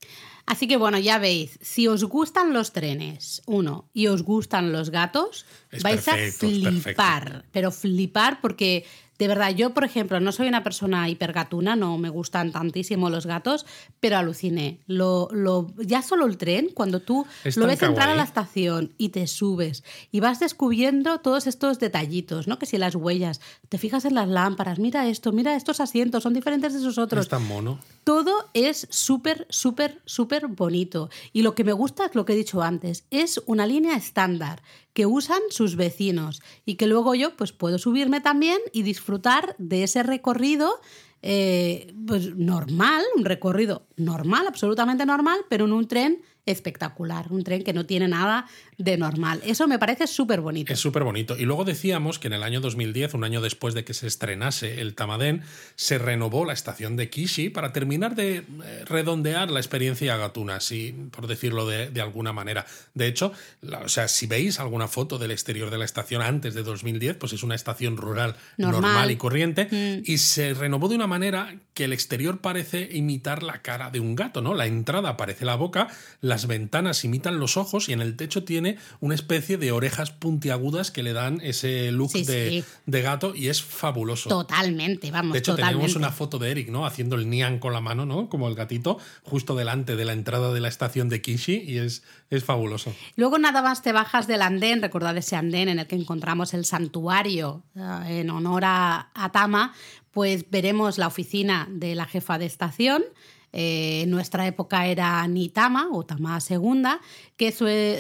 [0.47, 4.91] Así que bueno, ya veis, si os gustan los trenes, uno, y os gustan los
[4.91, 5.47] gatos,
[5.83, 8.85] vais a flipar, pero flipar porque
[9.21, 13.27] de verdad, yo, por ejemplo, no soy una persona hipergatuna, no me gustan tantísimo los
[13.27, 13.67] gatos,
[14.01, 14.81] pero aluciné.
[14.87, 19.11] Lo, lo, ya solo el tren, cuando tú lo ves entrar a la estación y
[19.11, 22.59] te subes y vas descubriendo todos estos detallitos, ¿no?
[22.59, 26.33] Que si las huellas, te fijas en las lámparas, mira esto, mira estos asientos, son
[26.33, 27.27] diferentes de esos otros.
[27.27, 27.79] Es tan mono.
[28.05, 31.11] Todo es súper, súper, súper bonito.
[31.35, 34.63] Y lo que me gusta es lo que he dicho antes, es una línea estándar
[34.93, 36.43] que usan sus vecinos.
[36.65, 40.81] Y que luego yo pues puedo subirme también y disfrutar de ese recorrido
[41.23, 47.63] eh, pues normal, un recorrido normal, absolutamente normal, pero en un tren espectacular, un tren
[47.63, 48.47] que no tiene nada
[48.79, 49.41] de normal.
[49.45, 50.73] Eso me parece súper bonito.
[50.73, 51.37] Es súper bonito.
[51.37, 54.81] Y luego decíamos que en el año 2010, un año después de que se estrenase
[54.81, 55.43] el Tamaden,
[55.77, 58.45] se renovó la estación de Kishi para terminar de eh,
[58.87, 62.67] redondear la experiencia gatuna, así por decirlo de, alguna manera.
[62.95, 63.33] De hecho,
[63.63, 67.33] o sea, si veis alguna foto del exterior de la estación antes de 2010, pues
[67.33, 70.11] es una estación rural normal, y corriente mm.
[70.11, 74.15] y se renovó de una manera que el exterior parece imitar la cara de un
[74.15, 74.55] gato, ¿no?
[74.55, 75.89] La entrada parece la boca,
[76.21, 80.91] las ventanas imitan los ojos y en el techo tiene una especie de orejas puntiagudas
[80.91, 84.29] que le dan ese look de, gato y es fabuloso.
[84.29, 85.33] Totalmente, vamos.
[85.33, 86.87] De hecho, tenemos una foto de Eric, ¿no?
[86.87, 88.29] Haciendo el nian con la mano, ¿no?
[88.29, 92.03] Como el gatito, justo delante de la entrada de la estación de Kishi y es,
[92.31, 92.95] es fabuloso.
[93.17, 96.65] Luego nada más te bajas del andén, recordad ese andén en el que encontramos el
[96.65, 99.73] santuario eh, en honor a, a Tama,
[100.11, 103.05] pues veremos la oficina de la jefa de estación
[103.53, 107.01] eh, en nuestra época era Nitama o Tama segunda,
[107.37, 107.53] que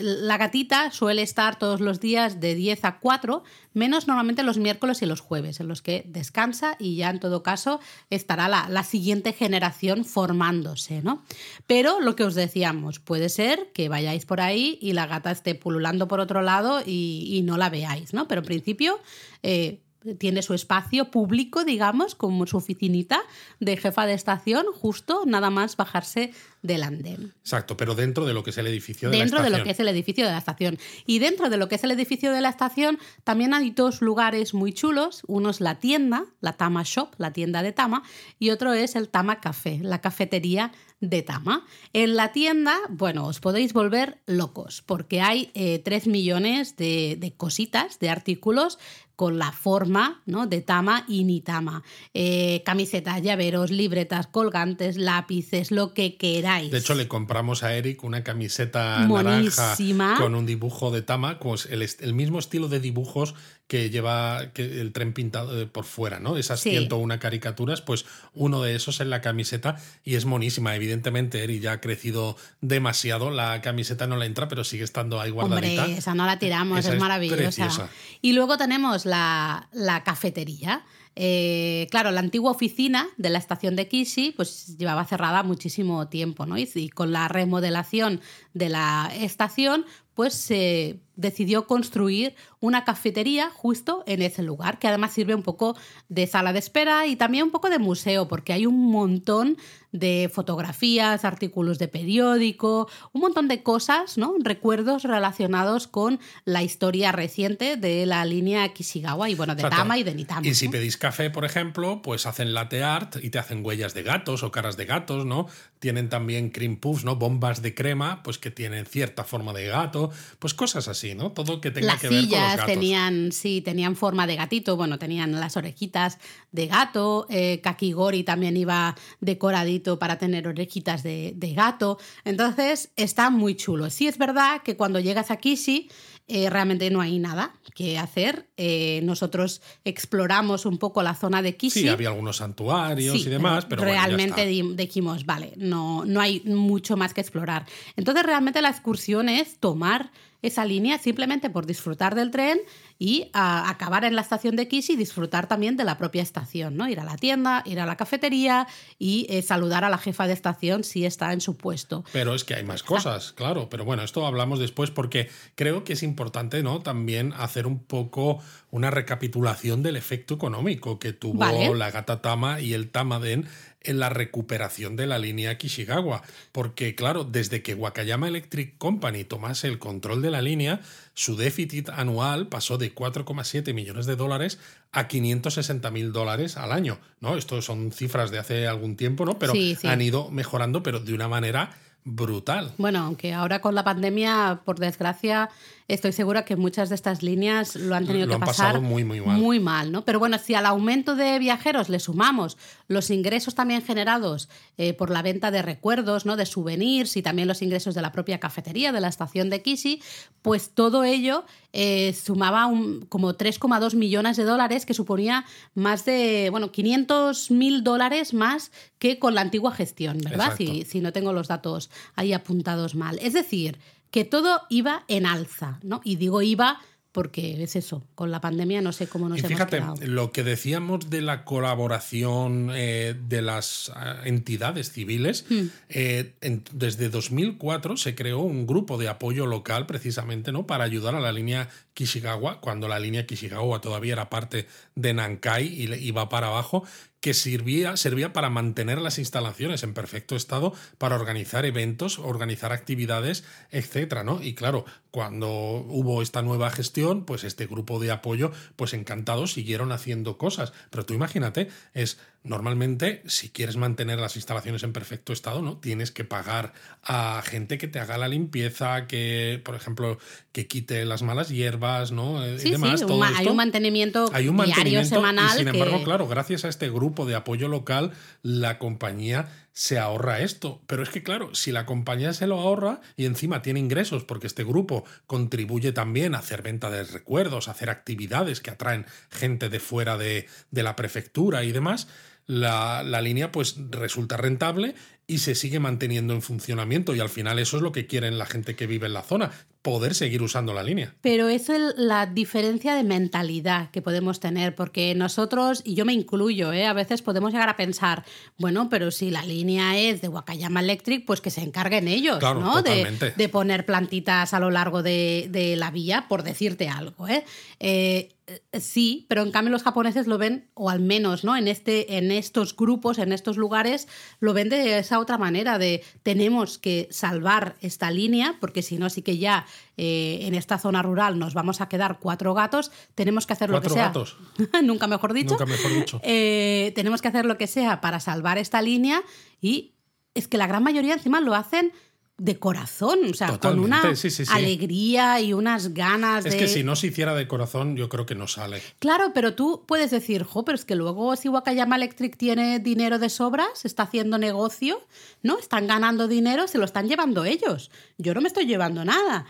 [0.03, 5.03] la gatita suele estar todos los días de 10 a 4, menos normalmente los miércoles
[5.03, 9.33] y los jueves, en los que descansa y ya en todo caso estará la, siguiente
[9.33, 11.23] generación formándose, ¿no?
[11.67, 15.55] Pero lo que os decíamos, puede ser que vayáis por ahí y la gata esté
[15.55, 18.29] pululando por otro lado y, no la veáis, ¿no?
[18.29, 19.01] Pero en principio...
[19.43, 19.81] Eh,
[20.19, 23.21] tiene su espacio público, digamos, como su oficinita
[23.59, 26.33] de jefa de estación, justo nada más bajarse
[26.63, 27.33] del andén.
[27.41, 29.43] Exacto, pero dentro de lo que es el edificio de la estación.
[29.43, 30.79] Dentro de lo que es el edificio de la estación.
[31.07, 34.55] Y dentro de lo que es el edificio de la estación también hay dos lugares
[34.55, 35.23] muy chulos.
[35.27, 38.03] Uno es la tienda, la Tama Shop, la tienda de Tama,
[38.39, 41.65] y otro es el Tama Café, la cafetería de Tama.
[41.93, 47.33] En la tienda, bueno, os podéis volver locos porque hay eh, 3 millones de, de
[47.33, 48.79] cositas, de artículos
[49.21, 50.47] con la forma ¿no?
[50.47, 51.83] de Tama y Nitama.
[52.15, 56.71] Eh, camisetas, llaveros, libretas, colgantes, lápices, lo que queráis.
[56.71, 59.77] De hecho, le compramos a Eric una camiseta naranja
[60.17, 63.35] con un dibujo de Tama, pues el, el mismo estilo de dibujos
[63.71, 66.37] que lleva que el tren pintado por fuera, ¿no?
[66.37, 66.71] Esas sí.
[66.71, 68.05] 101 caricaturas, pues
[68.35, 70.75] uno de esos en la camiseta y es monísima.
[70.75, 75.31] Evidentemente, Eri ya ha crecido demasiado, la camiseta no le entra, pero sigue estando ahí
[75.31, 75.85] guardadita.
[75.85, 77.89] Hombre, esa no la tiramos, es maravillosa.
[78.21, 80.83] y luego tenemos la, la cafetería.
[81.17, 86.47] Eh, claro, la antigua oficina de la estación de Kishi pues llevaba cerrada muchísimo tiempo,
[86.47, 86.57] ¿no?
[86.57, 88.21] y con la remodelación
[88.55, 95.13] de la estación, pues se decidió construir una cafetería justo en ese lugar, que además
[95.13, 95.77] sirve un poco
[96.09, 99.57] de sala de espera y también un poco de museo, porque hay un montón
[99.93, 104.35] de fotografías, artículos de periódico, un montón de cosas, ¿no?
[104.39, 110.03] Recuerdos relacionados con la historia reciente de la línea Kishigawa y bueno, de Tama y
[110.05, 110.47] de Nitama.
[110.47, 114.03] Y si pedís café, por ejemplo, pues hacen latte art y te hacen huellas de
[114.03, 115.47] gatos o caras de gatos, ¿no?
[115.79, 117.17] Tienen también cream puffs, ¿no?
[117.17, 121.33] Bombas de crema, pues que tienen cierta forma de gato, pues cosas así, ¿no?
[121.33, 122.67] Todo que tenga que ver con los gatos.
[122.67, 126.19] tenían, sí, tenían forma de gatito, bueno, tenían las orejitas
[126.53, 133.31] de gato, eh, Kakigori también iba decoradito para tener orejitas de, de, gato, entonces está
[133.31, 133.91] muy chulo.
[133.91, 135.89] Sí es verdad que cuando llegas a Kishi
[136.33, 138.49] eh, realmente no hay nada que hacer.
[138.57, 141.81] Eh, nosotros exploramos un poco la zona de Kishi.
[141.81, 146.97] Sí, había algunos santuarios y demás, pero realmente bueno, dijimos, vale, no, no hay mucho
[146.97, 147.67] más que explorar.
[147.97, 150.13] Entonces realmente la excursión es tomar
[150.43, 152.61] esa línea simplemente por disfrutar del tren
[153.03, 156.77] y a, acabar en la estación de Kishi y disfrutar también de la propia estación,
[156.77, 156.87] ¿no?
[156.87, 160.35] Ir a la tienda, ir a la cafetería y eh, saludar a la jefa de
[160.35, 162.05] estación si está en su puesto.
[162.13, 163.71] Pero es que hay más cosas, claro.
[163.71, 166.81] Pero bueno, esto hablamos después porque creo que es importante, ¿no?
[166.81, 171.75] También hacer un poco una recapitulación del efecto económico que tuvo Vale.
[171.75, 173.47] la Gata Tama y el Tamaden
[173.83, 176.23] en la recuperación de la línea Kishigawa.
[176.53, 180.81] Porque, claro, desde que Wakayama Electric Company tomase el control de la línea,
[181.15, 184.59] su déficit anual pasó de 4,7 millones de dólares
[184.93, 186.99] a 560 mil dólares al año.
[187.21, 187.37] ¿no?
[187.37, 189.39] Esto son cifras de hace algún tiempo, ¿no?
[189.39, 189.87] Pero Sí, sí.
[189.89, 191.71] han ido mejorando, pero de una manera
[192.05, 192.73] brutal.
[192.79, 195.51] Bueno, aunque ahora con la pandemia, por desgracia,
[195.87, 198.81] estoy segura que muchas de estas líneas lo han tenido Lo que han pasar pasado
[198.83, 199.37] muy, muy mal.
[199.39, 200.03] muy mal, ¿no?
[200.07, 202.57] Pero bueno, si al aumento de viajeros le sumamos
[202.91, 206.37] los ingresos también generados eh, por la venta de recuerdos, ¿no?
[206.37, 210.03] De souvenirs y también los ingresos de la propia cafetería de la estación de Kishi,
[210.43, 216.49] pues todo ello eh, sumaba un- como 3,2 millones de dólares, que suponía más de,
[216.51, 220.47] bueno, 500 mil dólares más que con la antigua gestión, ¿verdad?
[220.59, 223.21] Si, si no tengo los datos ahí apuntados mal.
[223.23, 223.79] Es decir,
[224.11, 226.01] que todo iba en alza, ¿no?
[226.03, 226.81] Y digo iba
[227.13, 229.95] porque es eso, con la pandemia no sé cómo nos Y hemos fíjate, quedado.
[230.07, 235.67] lo que decíamos de la colaboración eh, de las ah, entidades civiles, Hmm.
[235.89, 240.67] eh, en- desde 2004 se creó un grupo de apoyo local precisamente ¿no?
[240.67, 245.67] para ayudar a la línea Kishigawa, cuando la línea Kishigawa todavía era parte de Nankai
[245.67, 246.85] y iba para abajo,
[247.21, 253.45] que servía, servía para mantener las instalaciones en perfecto estado, para organizar eventos, organizar actividades,
[253.71, 254.43] etcétera, ¿no?
[254.43, 259.93] Y claro, cuando hubo esta nueva gestión, pues este grupo de apoyo, pues encantados, siguieron
[259.93, 260.73] haciendo cosas.
[260.91, 265.77] Pero tú imagínate, es normalmente, si quieres mantener las instalaciones en perfecto estado, ¿no?
[265.77, 266.73] Tienes que pagar
[267.03, 270.19] a gente que te haga la limpieza, que, por ejemplo,
[270.53, 272.43] que quite las malas hierbas, ¿no?
[272.45, 275.55] Eh, y Sí, demás, sí, un todo hay un mantenimiento, Hay un diario, semanal.
[275.55, 280.41] y sin embargo, claro, gracias a este grupo de apoyo local, la compañía se ahorra
[280.41, 280.81] esto.
[280.87, 284.47] Pero es que, claro, si la compañía se lo ahorra y encima tiene ingresos, porque
[284.47, 289.69] este grupo contribuye también a hacer venta de recuerdos, a hacer actividades que atraen gente
[289.69, 292.09] de fuera de, de la prefectura y demás,
[292.47, 294.95] la, la línea pues resulta rentable
[295.27, 298.47] y se sigue manteniendo en funcionamiento y al final eso es lo que quieren la
[298.47, 301.15] gente que vive en la zona, poder seguir usando la línea.
[301.21, 306.13] Pero es el- la diferencia de mentalidad que podemos tener, porque nosotros, y yo me
[306.15, 306.85] incluyo, ¿eh?
[306.87, 308.25] a veces podemos llegar a pensar,
[308.59, 312.59] bueno, pero si la línea es de Wakayama Electric, pues que se encarguen ellos, Claro,
[312.61, 312.83] ¿no?
[312.83, 317.29] De, de poner plantitas a lo largo de, de la vía, por decirte algo.
[317.29, 317.45] Eh,
[317.79, 318.31] eh,
[318.73, 321.57] sí, pero en cambio los japoneses lo ven, o al menos ¿no?
[321.57, 324.09] en, este, en estos grupos, en estos lugares,
[324.41, 329.11] lo ven de esa otra manera, de tenemos que salvar esta línea, porque si no,
[329.11, 333.47] sí que ya eh, en esta zona rural nos vamos a quedar cuatro gatos, tenemos
[333.47, 334.07] que hacer lo que ¿Cuatro sea.
[334.07, 334.37] gatos?
[334.83, 335.51] Nunca mejor dicho.
[335.51, 336.21] Nunca mejor dicho.
[336.33, 339.23] Eh, tenemos que hacer lo que sea para salvar esta línea
[339.61, 339.95] y
[340.35, 341.93] es que la gran mayoría encima lo hacen
[342.41, 344.03] de corazón, o sea, con una
[344.49, 346.51] alegría y unas ganas de...
[346.51, 348.81] Es que si no se hiciera de corazón, yo creo que no sale.
[348.99, 353.19] Claro, pero tú puedes decir, jo, pero es que luego si Wakayama Electric tiene dinero
[353.19, 355.03] de sobras, está haciendo negocio,
[355.43, 355.59] ¿no?
[355.59, 357.91] Están ganando dinero, se lo están llevando ellos.
[358.17, 359.45] Yo no me estoy llevando nada.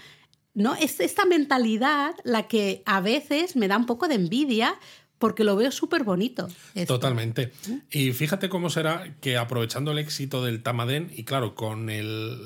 [0.52, 0.74] ¿No?
[0.74, 4.74] Es esta mentalidad la que a veces me da un poco de envidia
[5.20, 6.48] porque lo veo súper bonito.
[6.86, 7.52] Totalmente.
[7.90, 11.86] Y fíjate cómo será que aprovechando el éxito del Tamaden y claro, con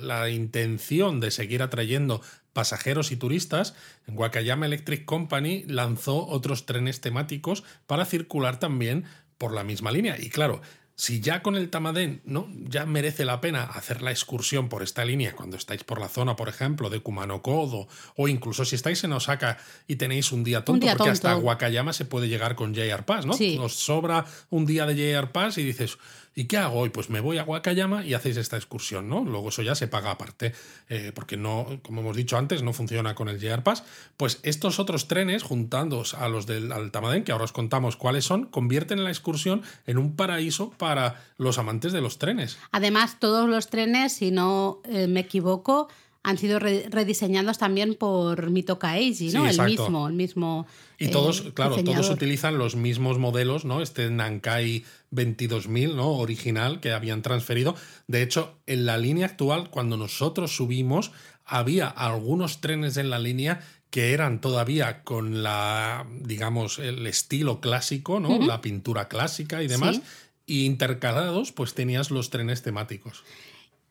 [0.06, 2.20] la intención de seguir atrayendo
[2.52, 3.74] pasajeros y turistas,
[4.08, 9.04] Wakayama Electric Company lanzó otros trenes temáticos para circular también
[9.38, 10.16] por la misma línea.
[10.18, 10.60] Y claro,
[10.96, 12.48] si ya con el Tamadén ¿no?
[12.68, 16.37] ya merece la pena hacer la excursión por esta línea cuando estáis por la zona,
[16.37, 20.87] por ejemplo, de Kumano-Kodo, o incluso si estáis en Osaka y tenéis un día tonto,
[20.87, 23.35] porque hasta Wakayama se puede llegar con JR Pass, ¿no?
[23.61, 25.98] Os sobra un día de JR Pass y dices,
[26.37, 26.90] ¿Y qué hago hoy?
[26.90, 29.25] Pues me voy a Wakayama y hacéis esta excursión, ¿no?
[29.25, 30.53] Luego eso ya se paga aparte,
[30.88, 33.85] eh, porque no, como hemos dicho antes, no funciona con el JR Pass.
[34.16, 38.47] Pues estos otros trenes, juntándoos a los del Altamadén, que ahora os contamos cuáles son,
[38.47, 42.59] convierten la excursión en un paraíso para los amantes de los trenes.
[42.73, 45.88] Además, todos los trenes, si no eh, me equivoco,
[46.24, 49.46] han sido rediseñados también por Mitoka Eiji, ¿no?
[49.46, 50.66] el mismo, el mismo.
[50.98, 53.82] Y todos, eh, claro, todos utilizan los mismos modelos, ¿no?
[53.82, 56.12] Este Nankai 22.000, ¿no?
[56.12, 57.76] Original que habían transferido.
[58.06, 61.12] De hecho, en la línea actual, cuando nosotros subimos,
[61.44, 63.60] había algunos trenes en la línea
[63.90, 68.38] que eran todavía con la, digamos, el estilo clásico, ¿no?
[68.46, 70.00] La pintura clásica y demás.
[70.46, 73.24] Y intercalados, pues tenías los trenes temáticos.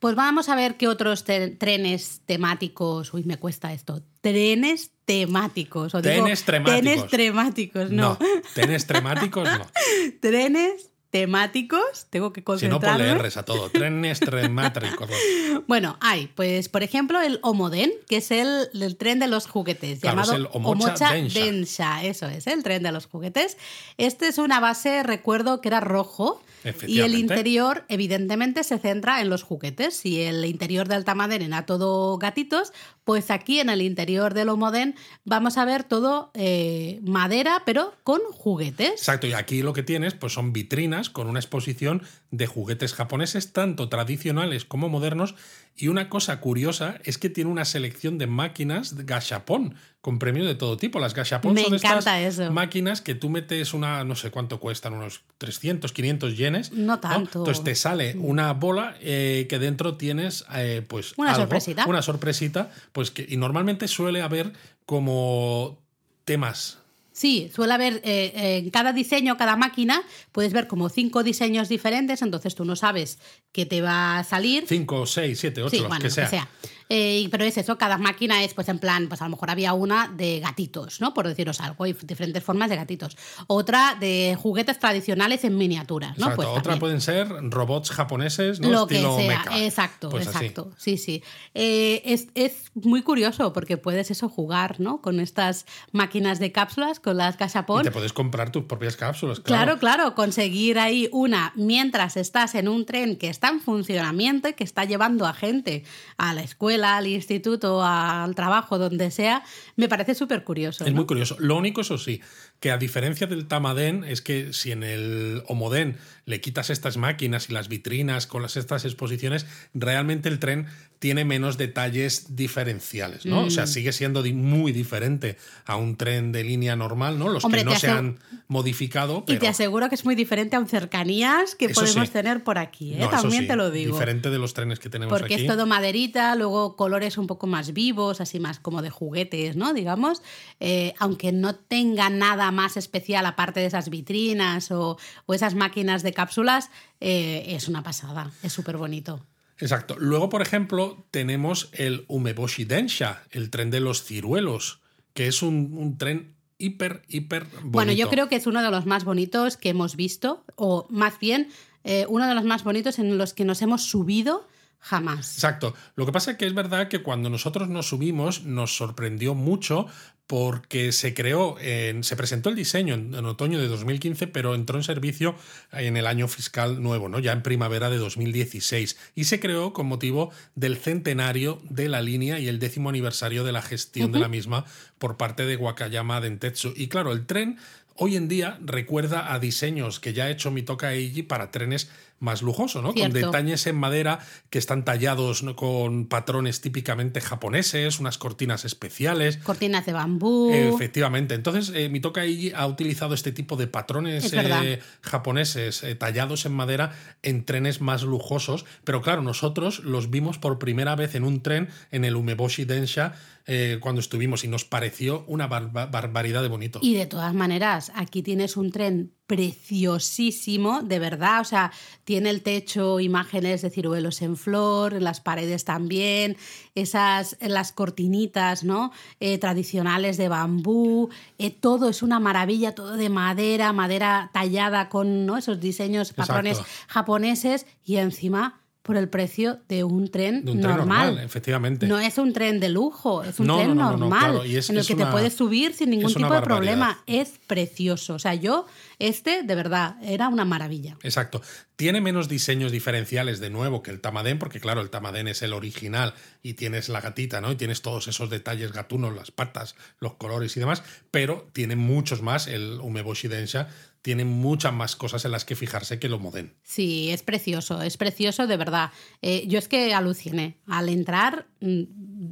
[0.04, 3.14] Pues vamos a ver qué otros trenes temáticos.
[3.14, 4.02] Uy, me cuesta esto.
[4.20, 5.94] Trenes temáticos.
[5.94, 6.82] O trenes temáticos.
[6.82, 8.10] Trenes temáticos, no.
[8.10, 8.18] no.
[8.52, 9.66] Trenes temáticos, no.
[10.20, 13.04] trenes temáticos, tengo que concentrarme.
[13.04, 13.70] Si no, ponle a todo.
[13.70, 15.08] Trenes temáticos.
[15.68, 20.32] bueno, hay, pues, por ejemplo, el Omoden, que es el, tren de los juguetes, llamado
[20.32, 22.02] el Omocha, Densha.
[22.02, 23.58] Eso es, el tren de los juguetes.
[23.96, 26.42] Este es una base, recuerdo que era rojo,
[26.86, 29.94] y el interior, evidentemente, se centra en los juguetes.
[29.94, 32.72] Si el interior del Tamaden era todo gatitos,
[33.04, 38.20] pues aquí en el interior del Omoden vamos a ver todo eh, madera, pero con
[38.32, 38.92] juguetes.
[38.92, 43.52] Exacto, y aquí lo que tienes pues son vitrinas con una exposición de juguetes japoneses,
[43.52, 45.34] tanto tradicionales como modernos.
[45.76, 50.46] Y una cosa curiosa es que tiene una selección de máquinas de gashapon con premios
[50.46, 51.00] de todo tipo.
[51.00, 55.92] Las gashapon son estas máquinas que tú metes una, no sé cuánto cuestan, unos 300,
[55.92, 56.72] 500 yenes.
[56.72, 57.40] No tanto.
[57.40, 61.86] Entonces te sale una bola eh, que dentro tienes eh, pues una sorpresita.
[61.86, 64.52] Una sorpresita, pues que y normalmente suele haber
[64.86, 65.82] como
[66.24, 66.83] temas
[67.14, 72.22] Sí, suele haber eh, en cada diseño, cada máquina, puedes ver como cinco diseños diferentes,
[72.22, 73.20] entonces tú no sabes
[73.52, 74.64] qué te va a salir.
[74.66, 76.48] Cinco, seis, siete, ocho, que sea.
[76.88, 79.72] Eh, pero es eso, cada máquina es, pues en plan, pues a lo mejor había
[79.72, 81.14] una de gatitos, ¿no?
[81.14, 83.16] Por deciros algo, hay diferentes formas de gatitos.
[83.46, 86.34] Otra de juguetes tradicionales en miniaturas, ¿no?
[86.34, 88.68] Pues otra pueden ser robots japoneses, ¿no?
[88.68, 90.72] Lo que sea, exacto, pues exacto.
[90.76, 91.22] Sí, sí.
[91.54, 95.00] Eh, es, es, muy curioso porque puedes eso jugar, ¿no?
[95.00, 97.82] Con estas máquinas de cápsulas, con las cachapón.
[97.82, 99.64] Y te puedes comprar tus propias cápsulas, claro.
[99.64, 104.54] Claro, claro, conseguir ahí una mientras estás en un tren que está en funcionamiento y
[104.54, 105.84] que está llevando a gente
[106.18, 109.42] a la escuela al instituto, al trabajo, donde sea,
[109.76, 110.84] me parece súper curioso.
[110.84, 111.36] Es muy curioso.
[111.38, 112.20] Lo único, eso sí,
[112.60, 117.50] que a diferencia del Tamadén, es que si en el Homodén le quitas estas máquinas
[117.50, 120.66] y las vitrinas con las, estas exposiciones, realmente el tren
[120.98, 123.44] tiene menos detalles diferenciales, ¿no?
[123.44, 123.66] O sea, mm.
[123.66, 127.28] sigue siendo muy diferente a un tren de línea normal, ¿no?
[127.28, 129.22] Los que no se han modificado.
[129.26, 132.94] Y te aseguro que es muy diferente a un cercanías que podemos tener por aquí,
[132.94, 133.06] ¿eh?
[133.10, 133.92] También te lo digo.
[133.92, 135.34] Diferente de los trenes que tenemos Porque aquí.
[135.34, 139.56] Porque es todo maderita, luego colores un poco más vivos, así más como de juguetes,
[139.56, 139.74] ¿no?
[139.74, 140.22] Digamos,
[140.58, 144.96] eh, aunque no tenga nada más especial aparte de esas vitrinas o,
[145.28, 149.24] esas máquinas de cápsulas, eh, es una pasada, es súper bonito.
[149.58, 149.96] Exacto.
[149.98, 154.80] Luego, por ejemplo, tenemos el Umeboshi Densha, el tren de los ciruelos,
[155.12, 157.68] que es un, tren hiper, hiper bonito.
[157.68, 161.18] Bueno, yo creo que es uno de los más bonitos que hemos visto, o más
[161.18, 161.48] bien
[161.84, 164.48] eh, uno de los más bonitos en los que nos hemos subido
[164.84, 165.34] jamás.
[165.34, 165.74] Exacto.
[165.96, 169.86] Lo que pasa es que es verdad que cuando nosotros nos subimos nos sorprendió mucho
[170.26, 174.84] porque se creó, en, se presentó el diseño en, otoño de 2015, pero entró en
[174.84, 175.34] servicio
[175.72, 177.18] en el año fiscal nuevo, ¿no?
[177.18, 182.38] ya en primavera de 2016, y se creó con motivo del centenario de la línea
[182.38, 184.64] y el décimo aniversario de la gestión de la misma
[184.98, 186.72] por parte de Wakayama Dentetsu.
[186.74, 187.58] Y claro, el tren
[187.96, 192.42] hoy en día recuerda a diseños que ya ha hecho Mitoka Eiji para trenes más
[192.42, 192.94] lujosos, ¿no?
[192.94, 199.36] Con detalles en madera que están tallados con patrones típicamente japoneses, unas cortinas especiales.
[199.38, 200.50] Cortinas de bambú.
[200.52, 201.34] Efectivamente.
[201.34, 206.52] Entonces, eh, Mitoka Eiji ha utilizado este tipo de patrones eh, japoneses eh, tallados en
[206.52, 208.64] madera en trenes más lujosos.
[208.84, 213.14] Pero claro, nosotros los vimos por primera vez en un tren en el Umeboshi Densha
[213.46, 216.78] eh, cuando estuvimos y nos pareció una barbaridad de bonito.
[216.82, 221.70] Y de todas maneras, aquí tienes un tren preciosísimo, de verdad, o sea,
[222.04, 226.36] tiene el techo imágenes de ciruelos en flor, las paredes también,
[226.74, 228.92] esas, las cortinitas, ¿no?
[229.20, 235.26] Eh, tradicionales de bambú, eh, todo es una maravilla, todo de madera, madera tallada con
[235.26, 235.36] ¿no?
[235.36, 241.18] esos diseños, patrones japoneses y encima por el precio de un tren, normal.
[241.18, 241.86] Efectivamente.
[241.86, 245.32] No es un tren de lujo, es un tren normal en el que te puedes
[245.32, 247.02] subir sin ningún tipo de problema.
[247.06, 248.12] Es precioso.
[248.12, 248.66] O sea, yo,
[248.98, 250.96] este, de verdad, era una maravilla.
[251.02, 251.42] Exacto.
[251.76, 255.52] Tiene menos diseños diferenciales de nuevo que el Tamadén, porque claro, el Tamadén es el
[255.52, 257.52] original y tienes la gatita, ¿no?
[257.52, 262.22] Y tienes todos esos detalles gatunos, las patas, los colores y demás, pero tiene muchos
[262.22, 263.68] más el Umeboshi Densha
[264.04, 266.52] tiene muchas más cosas en las que fijarse que lo Moden.
[266.62, 268.90] Sí, es precioso, es precioso de verdad.
[269.22, 270.58] Eh, yo es que aluciné.
[270.66, 271.46] Al entrar,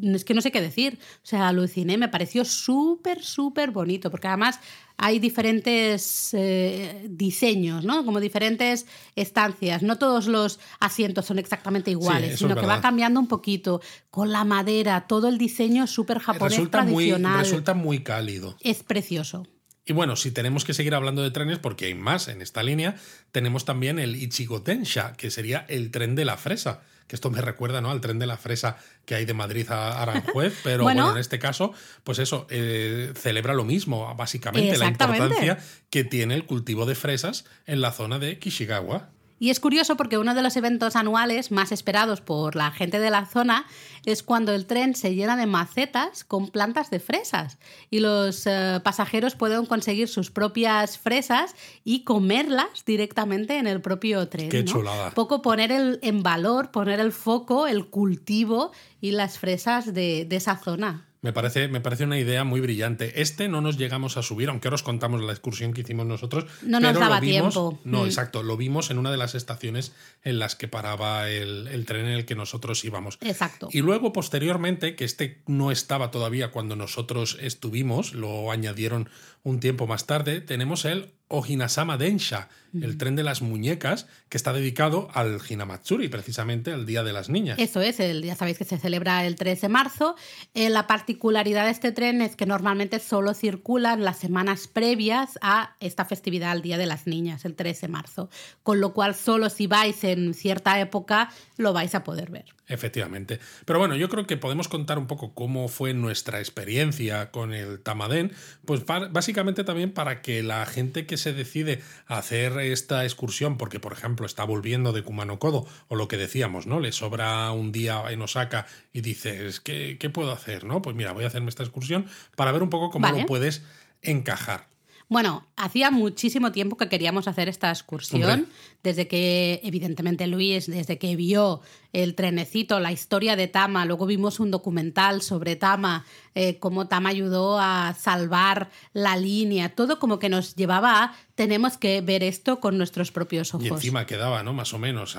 [0.03, 0.99] es que no sé qué decir.
[1.23, 4.61] O sea, aluciné, me pareció súper, súper bonito, porque además
[4.97, 8.05] hay diferentes eh, diseños, ¿no?
[8.05, 9.83] Como diferentes estancias.
[9.83, 13.81] No todos los asientos son exactamente iguales, sino que va cambiando un poquito.
[14.11, 17.41] Con la madera, todo el diseño súper japonés tradicional.
[17.41, 18.57] resulta muy cálido.
[18.61, 19.47] Es precioso.
[19.85, 22.95] Y bueno, si tenemos que seguir hablando de trenes, porque hay más en esta línea,
[23.33, 26.83] tenemos también el Ichigo Tensha, que sería el tren de la fresa.
[27.07, 27.91] Que esto me recuerda ¿no?
[27.91, 31.39] al tren de la fresa que hay de Madrid a Aranjuez, pero bueno, en este
[31.39, 31.73] caso,
[32.05, 35.59] pues eso, eh, celebra lo mismo, básicamente, la importancia
[35.91, 39.11] que tiene el cultivo de fresas en la zona de Kishigawa.
[39.43, 43.11] Y es curioso porque uno de los eventos anuales más esperados por la gente de
[43.11, 43.67] la zona
[44.05, 47.59] es cuando el tren se llena de macetas con plantas de fresas
[47.91, 54.29] y los eh, pasajeros pueden conseguir sus propias fresas y comerlas directamente en el propio
[54.29, 54.49] tren.
[54.49, 55.11] Qué chulada.
[55.11, 58.71] Poco poner el, en valor, poner el foco, el cultivo
[59.01, 61.09] y las fresas de esa zona.
[61.23, 63.23] Me parece, me parece una idea muy brillante.
[63.23, 66.47] Este no nos llegamos a subir, aunque ahora os contamos la excursión que hicimos nosotros.
[66.63, 67.79] No nos daba tiempo.
[67.85, 68.07] No, mm.
[68.07, 68.43] exacto.
[68.43, 69.95] Lo vimos en una de las estaciones
[70.25, 73.19] en las que paraba el, el, tren en el que nosotros íbamos.
[73.21, 73.69] Exacto.
[73.71, 79.09] Y luego, posteriormente, que este no estaba todavía cuando nosotros estuvimos, lo añadieron
[79.45, 82.49] un tiempo más tarde, tenemos el Ohinasama Densha,
[82.81, 87.29] el tren de las muñecas, que está dedicado al Hinamatsuri, precisamente al Día de las
[87.29, 87.59] Niñas.
[87.59, 90.17] Eso es, el, ya sabéis que se celebra el 3 de marzo.
[90.55, 95.77] Eh, la particularidad de este tren es que normalmente solo circulan las semanas previas a
[95.81, 98.31] esta festividad, al Día de las Niñas, el 3 de marzo.
[98.63, 102.47] Con lo cual, solo si vais en cierta época lo vais a poder ver.
[102.73, 103.39] Efectivamente.
[103.67, 107.81] Pero bueno, yo creo que podemos contar un poco cómo fue nuestra experiencia con el
[107.81, 108.33] Tamadén,
[108.65, 113.79] pues básicamente también para que la gente que se decide a hacer esta excursión, porque
[113.79, 116.81] por ejemplo está volviendo de Kumano Kodo, o lo que decíamos, ¿no?
[116.81, 120.65] Le sobra un día en Osaka y dices, ¿qué, qué puedo hacer?
[120.65, 120.81] ¿No?
[120.81, 122.07] Pues mira, voy a hacerme esta excursión
[122.37, 123.63] para ver un poco cómo lo puedes
[124.01, 124.73] encajar.
[125.13, 128.49] Bueno, hacía muchísimo tiempo que queríamos hacer esta excursión,
[128.83, 131.61] desde que, evidentemente, Luis, desde que vio
[131.93, 137.11] el trenecito, la historia de Tama, luego vimos un documental sobre Tama, eh, cómo Tama
[137.11, 142.61] ayudó a salvar la línea, todo como que nos llevaba a tenemos que ver esto
[142.61, 143.67] con nuestros propios ojos.
[143.67, 144.53] Y encima quedaba, ¿no?
[144.53, 145.17] Más o menos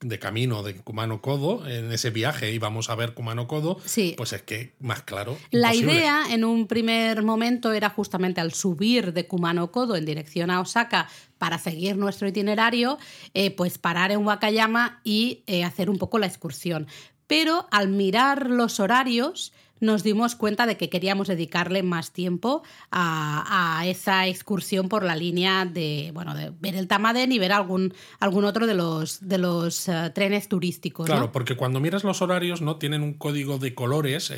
[0.00, 4.14] de camino de Kumano Kodo, en ese viaje íbamos a ver Kumano Kodo, sí.
[4.16, 5.38] pues es que más claro.
[5.50, 10.50] La idea en un primer momento era justamente al subir de Kumano Kodo en dirección
[10.50, 11.08] a Osaka
[11.38, 12.98] para seguir nuestro itinerario,
[13.34, 16.86] eh, pues parar en Wakayama y eh, hacer un poco la excursión.
[17.26, 23.82] Pero al mirar los horarios, nos dimos cuenta de que queríamos dedicarle más tiempo a,
[23.86, 28.44] esa excursión por la línea de, bueno, de ver el Tamaden y ver algún, algún
[28.44, 31.06] otro de los, de los eh, trenes turísticos.
[31.06, 34.32] Claro, porque cuando miras los horarios no tienen un código de colores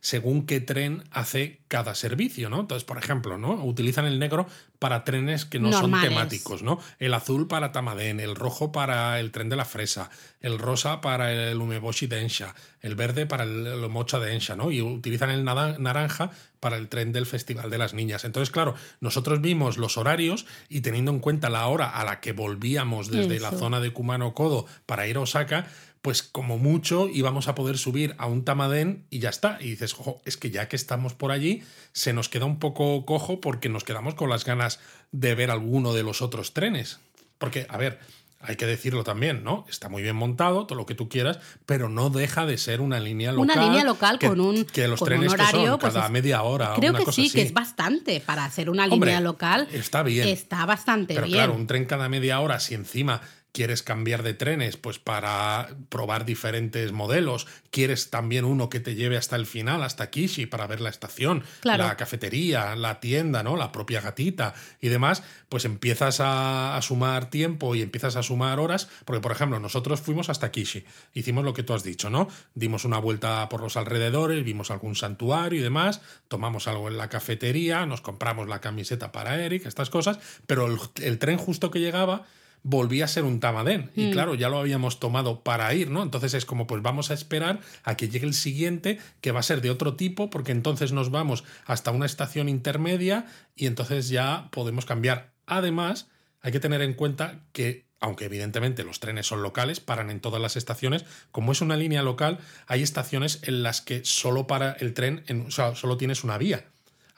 [0.00, 2.58] según qué tren hace cada servicio, ¿no?
[2.58, 3.52] Entonces, por ejemplo, ¿no?
[3.64, 4.48] Utilizan el negro
[4.80, 6.80] para trenes que no son temáticos, ¿no?
[6.98, 10.10] El azul para Tamaden, el rojo para el tren de la fresa,
[10.40, 14.72] el rosa para el Umeboshi Densha, el verde para el, Mocha Densha, ¿no?
[14.72, 18.24] Y utilizan el naranja para el tren del Festival de las Niñas.
[18.24, 22.32] Entonces, claro, nosotros vimos los horarios y teniendo en cuenta la hora a la que
[22.32, 25.68] volvíamos desde la zona de Kumano Kodo para ir a Osaka,
[26.02, 29.58] pues como mucho íbamos a poder subir a un Tamadén y ya está.
[29.60, 33.04] Y dices, ojo, es que ya que estamos por allí, se nos queda un poco
[33.04, 34.80] cojo porque nos quedamos con las ganas
[35.12, 37.00] de ver alguno de los otros trenes.
[37.38, 37.98] Porque, a ver,
[38.40, 39.66] hay que decirlo también, ¿no?
[39.68, 42.98] Está muy bien montado, todo lo que tú quieras, pero no deja de ser una
[42.98, 43.58] línea local.
[43.58, 46.72] Una línea local con un que los trenes horario, que son cada media hora.
[46.76, 49.68] Creo que sí, que es bastante para hacer una línea local.
[49.70, 50.28] Está bien.
[50.28, 51.24] Está bastante bien.
[51.24, 53.20] Pero claro, un tren cada media hora, si encima
[53.52, 59.16] quieres cambiar de trenes, pues para probar diferentes modelos, quieres también uno que te lleve
[59.16, 63.56] hasta el final, hasta Kishi, para ver la estación, la cafetería, la tienda, ¿no?
[63.56, 68.88] La propia gatita y demás, pues empiezas a, sumar tiempo y empiezas a sumar horas,
[69.04, 72.28] porque por ejemplo, nosotros fuimos hasta Kishi, hicimos lo que tú has dicho, ¿no?
[72.54, 77.08] Dimos una vuelta por los alrededores, vimos algún santuario y demás, tomamos algo en la
[77.08, 82.24] cafetería, nos compramos la camiseta para Eric, estas cosas, pero el tren justo que llegaba
[82.62, 83.90] volvía a ser un Tamadén.
[83.96, 84.10] Y mm.
[84.12, 86.02] claro, ya lo habíamos tomado para ir, ¿no?
[86.02, 89.44] Entonces es como, pues vamos a esperar a que llegue el siguiente, que va a
[89.44, 94.48] ser de otro tipo, porque entonces nos vamos hasta una estación intermedia y entonces ya
[94.50, 95.30] podemos cambiar.
[95.46, 96.08] Además,
[96.42, 100.40] hay que tener en cuenta que aunque evidentemente los trenes son locales, paran en todas
[100.40, 104.94] las estaciones, como es una línea local, hay estaciones en las que solo para el
[104.94, 106.64] tren, en, o sea, solo tienes una vía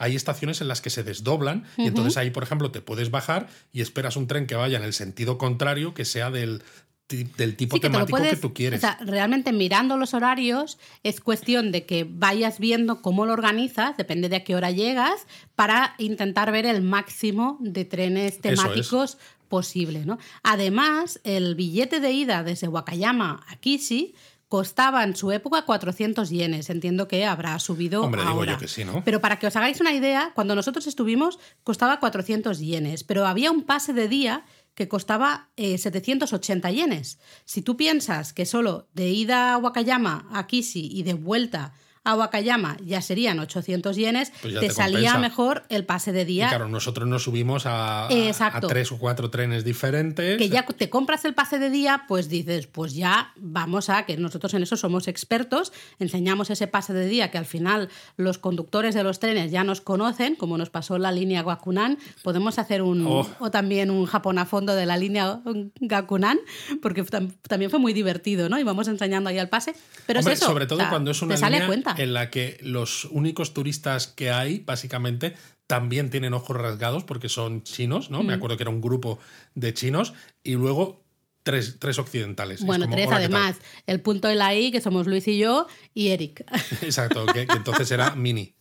[0.02, 3.48] hay estaciones en las que se desdoblan y entonces ahí, por ejemplo, te puedes bajar
[3.72, 6.64] y esperas un tren que vaya en el sentido contrario, que sea del,
[7.08, 8.78] del tipo temático que tú quieres.
[8.78, 13.96] O sea, realmente mirando los horarios es cuestión de que vayas viendo cómo lo organizas,
[13.96, 20.04] depende de a qué hora llegas, para intentar ver el máximo de trenes temáticos posible.
[20.04, 20.18] ¿no?
[20.42, 24.16] Además, el billete de ida desde Wakayama a Kishi
[24.52, 26.68] costaba en su época 400 yenes.
[26.68, 28.32] Entiendo que habrá subido Hombre, ahora.
[28.32, 29.02] Digo yo que sí, ¿no?
[29.02, 33.50] Pero para que os hagáis una idea, cuando nosotros estuvimos costaba 400 yenes, pero había
[33.50, 34.44] un pase de día
[34.74, 37.18] que costaba 780 eh, yenes.
[37.46, 41.72] Si tú piensas que solo de ida a Wakayama, a Kishi y de vuelta
[42.04, 46.48] a Wakayama ya serían 800 yenes, pues te, salía mejor el pase de día.
[46.48, 50.38] claro, nosotros nos subimos a, a, tres o cuatro trenes diferentes.
[50.38, 54.16] Que ya te compras el pase de día, pues dices, pues ya vamos a, que
[54.16, 58.94] nosotros en eso somos expertos, enseñamos ese pase de día que al final los conductores
[58.94, 63.06] de los trenes ya nos conocen, como nos pasó la línea Gakunan, podemos hacer un,
[63.06, 63.28] oh.
[63.38, 65.40] o también un Japón a fondo de la línea
[65.80, 66.40] Gakunan,
[66.80, 67.04] porque
[67.48, 68.58] también fue muy divertido, ¿no?
[68.58, 69.74] Y vamos enseñando ahí el pase.
[70.06, 70.46] Pero es eso.
[70.46, 71.66] Sobre todo cuando es una línea
[71.98, 75.34] en la que los únicos turistas que hay, básicamente,
[75.66, 78.22] también tienen ojos rasgados porque son chinos, ¿no?
[78.22, 79.18] Me acuerdo que era un grupo
[79.54, 80.12] de chinos
[80.42, 81.02] y luego
[81.42, 82.64] Tres, tres, occidentales.
[82.64, 83.56] Bueno, tres además.
[83.88, 86.44] El punto de la I, que somos Luis y yo, y Eric.
[86.82, 88.54] Exacto, que, entonces era mini.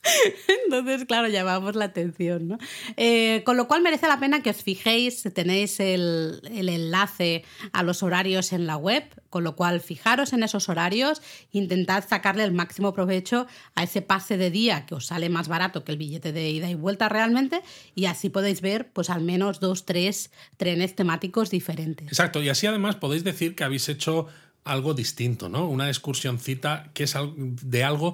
[0.65, 2.47] entonces, claro, llamamos la atención.
[2.47, 2.57] ¿no?
[2.97, 7.83] Eh, con lo cual merece la pena que os fijéis, tenéis el, el, enlace a
[7.83, 12.51] los horarios en la web, con lo cual fijaros en esos horarios, intentad sacarle el
[12.51, 16.31] máximo provecho a ese pase de día que os sale más barato que el billete
[16.33, 17.63] de ida y vuelta realmente,
[17.95, 22.07] y así podéis ver pues al menos dos, tres trenes temáticos diferentes.
[22.07, 24.27] Exacto, y así además podéis decir que habéis hecho
[24.63, 25.67] algo distinto, ¿no?
[25.67, 28.13] Una excursioncita que es de algo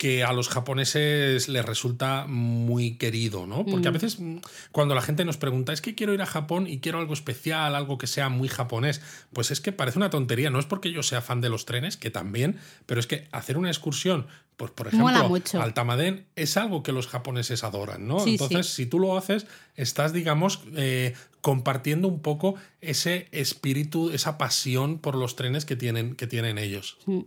[0.00, 3.66] que a los japoneses les resulta muy querido, ¿no?
[3.66, 3.92] Porque a mm.
[3.92, 4.38] veces mm,
[4.72, 7.74] cuando la gente nos pregunta, es que quiero ir a Japón y quiero algo especial,
[7.74, 9.02] algo que sea muy japonés,
[9.34, 11.98] pues es que parece una tontería, no es porque yo sea fan de los trenes,
[11.98, 14.26] que también, pero es que hacer una excursión,
[14.56, 18.26] pues por ejemplo, al Tamaden es algo que los japoneses adoran, ¿no?
[18.26, 19.46] Entonces, si tú lo haces,
[19.76, 26.14] estás, digamos, eh, compartiendo un poco ese espíritu, esa pasión por los trenes que tienen,
[26.16, 26.96] que tienen ellos.
[27.04, 27.20] Mm.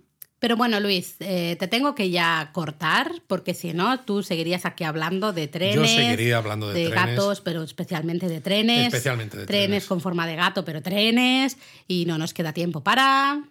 [0.44, 4.84] Pero bueno, Luis, eh, te tengo que ya cortar, porque si no, tú seguirías aquí
[4.84, 5.76] hablando de trenes.
[5.76, 8.88] Yo seguiría hablando de, de gatos, pero especialmente de trenes.
[8.88, 9.68] Especialmente de trenes.
[9.68, 11.56] Trenes con forma de gato, pero trenes.
[11.88, 13.42] Y no nos queda tiempo para.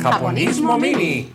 [0.00, 1.32] Japonismo Mini.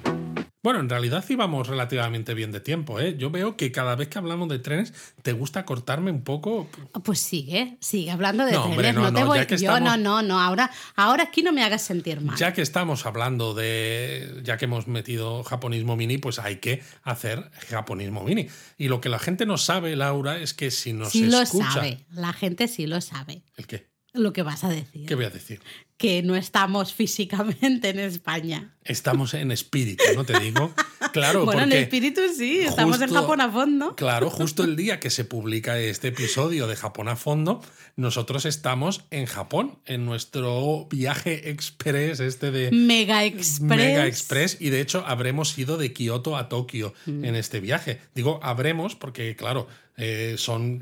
[0.63, 3.17] Bueno, en realidad íbamos relativamente bien de tiempo, ¿eh?
[3.17, 6.69] Yo veo que cada vez que hablamos de trenes, ¿te gusta cortarme un poco?
[7.03, 8.95] Pues sigue, sigue hablando de trenes.
[8.95, 9.45] no, te voy.
[9.59, 10.39] Yo no, no, no.
[10.39, 12.37] Ahora, ahora aquí no me hagas sentir mal.
[12.37, 14.39] Ya que estamos hablando de.
[14.43, 18.47] Ya que hemos metido japonismo mini, pues hay que hacer japonismo mini.
[18.77, 21.65] Y lo que la gente no sabe, Laura, es que si nos sí escucha.
[21.65, 22.05] lo sabe.
[22.09, 23.43] La gente sí lo sabe.
[23.57, 23.91] ¿El qué?
[24.13, 25.07] Lo que vas a decir.
[25.07, 25.59] ¿Qué voy a decir?
[26.03, 28.73] Que no estamos físicamente en España.
[28.83, 30.25] Estamos en espíritu, ¿no?
[30.25, 30.73] Te digo.
[31.13, 33.95] Claro, bueno, en espíritu sí, estamos en Japón a fondo.
[33.95, 37.61] Claro, justo el día que se publica este episodio de Japón a fondo,
[37.95, 42.71] nosotros estamos en Japón, en nuestro viaje express este de...
[42.71, 43.61] Mega Express.
[43.61, 47.23] Mega Express, y de hecho habremos ido de Kioto a Tokio mm.
[47.23, 48.01] en este viaje.
[48.13, 50.81] Digo, habremos porque, claro, eh, son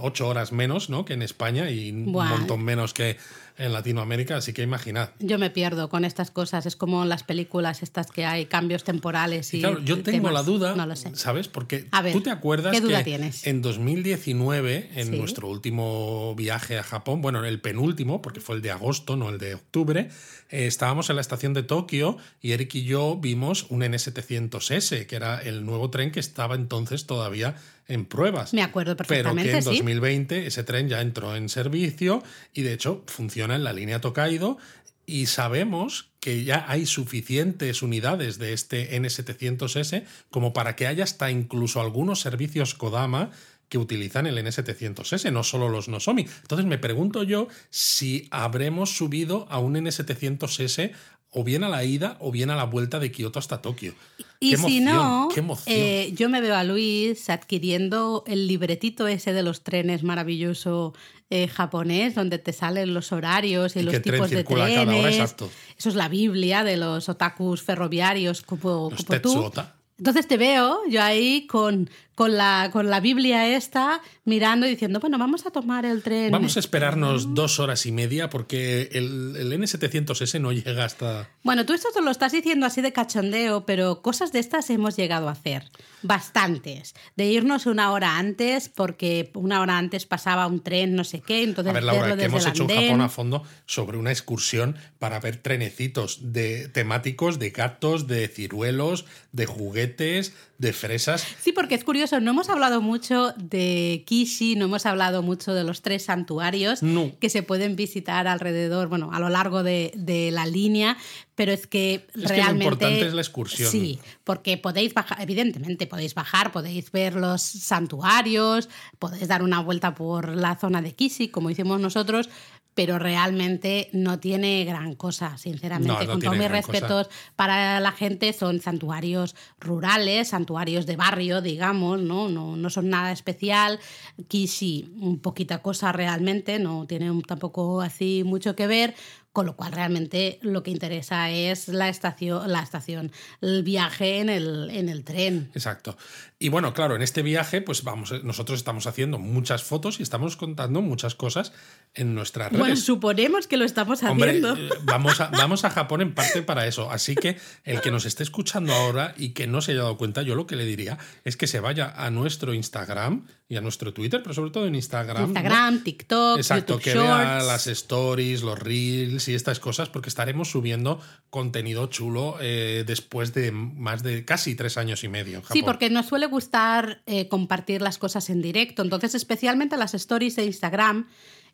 [0.00, 1.04] ocho horas menos ¿no?
[1.04, 3.18] que en España y un montón menos que
[3.58, 5.10] en Latinoamérica, así que imaginad.
[5.18, 9.52] Yo me pierdo con estas cosas, es como las películas estas que hay cambios temporales
[9.54, 9.60] y...
[9.60, 10.74] claro, yo tengo la duda,
[11.14, 11.48] ¿sabes?
[11.48, 17.60] Porque tú te acuerdas que en 2019, en nuestro último viaje a Japón, bueno, el
[17.60, 20.08] penúltimo, porque fue el de agosto, no el de octubre,
[20.50, 25.16] eh, estábamos en la estación de Tokio y Eric y yo vimos un N700S, que
[25.16, 27.56] era el nuevo tren que estaba entonces todavía
[27.88, 28.52] en pruebas.
[28.52, 29.50] Me acuerdo perfectamente.
[29.50, 33.64] Pero que en 2020 ese tren ya entró en servicio y de hecho funciona en
[33.64, 34.58] la línea Tokaido
[35.06, 41.30] y sabemos que ya hay suficientes unidades de este N700S como para que haya hasta
[41.30, 43.30] incluso algunos servicios Kodama
[43.68, 46.26] que utilizan el N700S, no solo los Nozomi.
[46.42, 50.92] Entonces me pregunto yo si habremos subido a un N700S
[51.36, 53.92] o bien a la ida o bien a la vuelta de Kioto hasta Tokio.
[54.40, 55.28] Y si no,
[55.66, 60.94] eh, yo me veo a Luis adquiriendo el libretito ese de los trenes maravilloso
[61.28, 65.34] eh, japonés, donde te salen los horarios y, los tipos de trenes.
[65.76, 69.52] Eso es la Biblia de los otakus ferroviarios como, como tú.
[69.98, 75.00] Entonces te veo yo ahí con, con, la, con la Biblia esta mirando y diciendo,
[75.00, 76.32] bueno, vamos a tomar el tren.
[76.32, 81.28] Vamos a esperarnos dos horas y media porque el, el N700S no llega hasta...
[81.44, 84.96] Bueno, tú esto te lo estás diciendo así de cachondeo, pero cosas de estas hemos
[84.96, 85.70] llegado a hacer.
[86.02, 86.94] Bastantes.
[87.16, 91.42] De irnos una hora antes porque una hora antes pasaba un tren, no sé qué.
[91.42, 95.20] Entonces, a ver, Laura, que hemos hecho un Japón a fondo sobre una excursión para
[95.20, 101.26] ver trenecitos de, temáticos de gatos, de ciruelos, de juguetes de fresas.
[101.40, 105.64] Sí, porque es curioso, no hemos hablado mucho de Kishi, no hemos hablado mucho de
[105.64, 106.80] los tres santuarios
[107.20, 109.92] que se pueden visitar alrededor, bueno, a lo largo de,
[110.32, 110.96] la línea,
[111.34, 112.46] pero es que realmente...
[112.46, 113.70] lo importante es la excursión.
[113.70, 119.94] Sí, porque podéis bajar, evidentemente podéis bajar, podéis ver los santuarios, podéis dar una vuelta
[119.94, 122.28] por la zona de Kishi, como hicimos nosotros,
[122.76, 126.06] pero realmente no tiene gran cosa, sinceramente.
[126.06, 132.28] Con todos mis respetos para la gente, son santuarios rurales, santuarios de barrio, digamos, ¿no?
[132.28, 133.80] No, no son nada especial.
[134.28, 138.94] Kishi, un poquita cosa realmente, no tiene tampoco así mucho que ver
[139.36, 143.12] con lo cual realmente lo que interesa es la estación, la estación
[143.42, 145.50] el viaje en el, en el tren.
[145.52, 145.98] Exacto.
[146.38, 150.38] Y bueno, claro, en este viaje, pues vamos, nosotros estamos haciendo muchas fotos y estamos
[150.38, 151.52] contando muchas cosas
[151.96, 152.60] en nuestras redes.
[152.60, 154.54] Bueno, suponemos que lo estamos haciendo.
[154.54, 156.90] Eh, vamos, a, vamos a Japón en parte para eso.
[156.90, 160.22] Así que el que nos esté escuchando ahora y que no se haya dado cuenta,
[160.22, 163.94] yo lo que le diría es que se vaya a nuestro Instagram y a nuestro
[163.94, 165.26] Twitter, pero sobre todo en Instagram.
[165.26, 171.00] Instagram, TikTok, Exacto, que vea las stories, los reels y estas cosas, porque estaremos subiendo
[171.30, 175.42] contenido chulo eh, después de más de casi tres años y medio.
[175.52, 178.82] Sí, porque nos suele gustar eh, compartir las cosas en directo.
[178.82, 181.06] Entonces, especialmente las stories de Instagram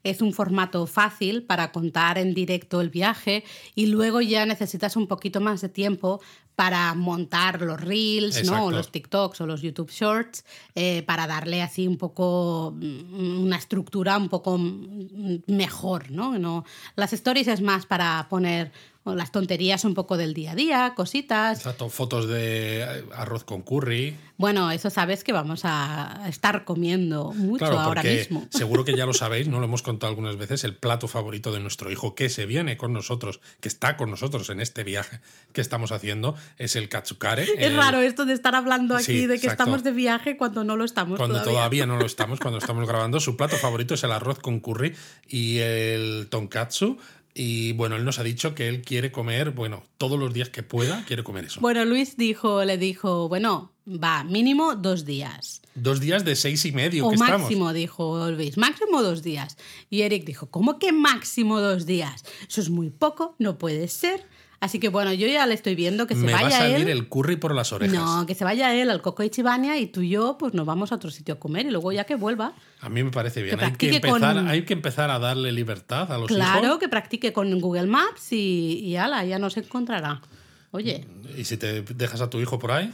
[0.05, 3.45] es un formato fácil para contar en directo el viaje
[3.75, 6.21] y luego ya necesitas un poquito más de tiempo
[6.57, 8.67] para montar los reels, ¿no?
[8.67, 10.45] O los TikToks o los YouTube Shorts,
[10.75, 16.39] eh, para darle así un poco mm, una estructura un poco mm, mejor, ¿no?
[16.39, 16.65] ¿no?
[16.95, 18.71] Las stories es más para poner
[19.05, 21.59] las tonterías un poco del día a día, cositas.
[21.59, 24.17] Exacto, fotos de eh, arroz con curry.
[24.37, 28.47] Bueno, eso sabes que vamos a estar comiendo mucho ahora mismo.
[28.51, 31.61] Seguro que ya lo sabéis, no lo hemos contado algunas veces, el plato favorito de
[31.61, 35.21] nuestro hijo que se viene con nosotros, que está con nosotros en este viaje
[35.53, 37.47] que estamos haciendo, es el katsukare.
[37.59, 40.85] Es raro esto de estar hablando aquí de que estamos de viaje cuando no lo
[40.85, 41.19] estamos.
[41.19, 41.53] Cuando todavía.
[41.53, 43.21] todavía no lo estamos, cuando estamos grabando.
[43.21, 44.95] Su plato favorito es el arroz con curry
[45.29, 46.99] y el tonkatsu
[47.35, 50.63] y bueno, él nos ha dicho que él quiere comer, bueno, todos los días que
[50.63, 51.61] pueda, quiere comer eso.
[51.61, 55.63] Bueno, Luis dijo, le dijo, bueno, va, mínimo dos días.
[55.75, 57.07] Dos días de seis y medio.
[57.07, 59.57] O máximo, dijo Luis, máximo dos días.
[59.89, 62.25] Y Eric dijo, ¿cómo que máximo dos días?
[62.47, 64.27] Eso es muy poco, no puede ser.
[64.63, 66.89] Así que bueno, yo ya le estoy viendo que se Me vaya va a salir
[66.89, 67.97] el curry por las orejas.
[67.97, 70.93] No, que se vaya él al Coco Ichibania y tú y yo pues nos vamos
[70.93, 72.53] a otro sitio a comer y luego ya que vuelva.
[72.81, 73.59] A mí me parece bien.
[73.59, 76.61] hay, que empezar, hay que empezar a darle libertad a los claro, hijos.
[76.61, 80.23] Claro, que practique con Google Maps y, y ala, ya nos encontrará.
[80.71, 81.09] Oye.
[81.37, 82.93] ¿Y si te dejas a tu hijo por ahí?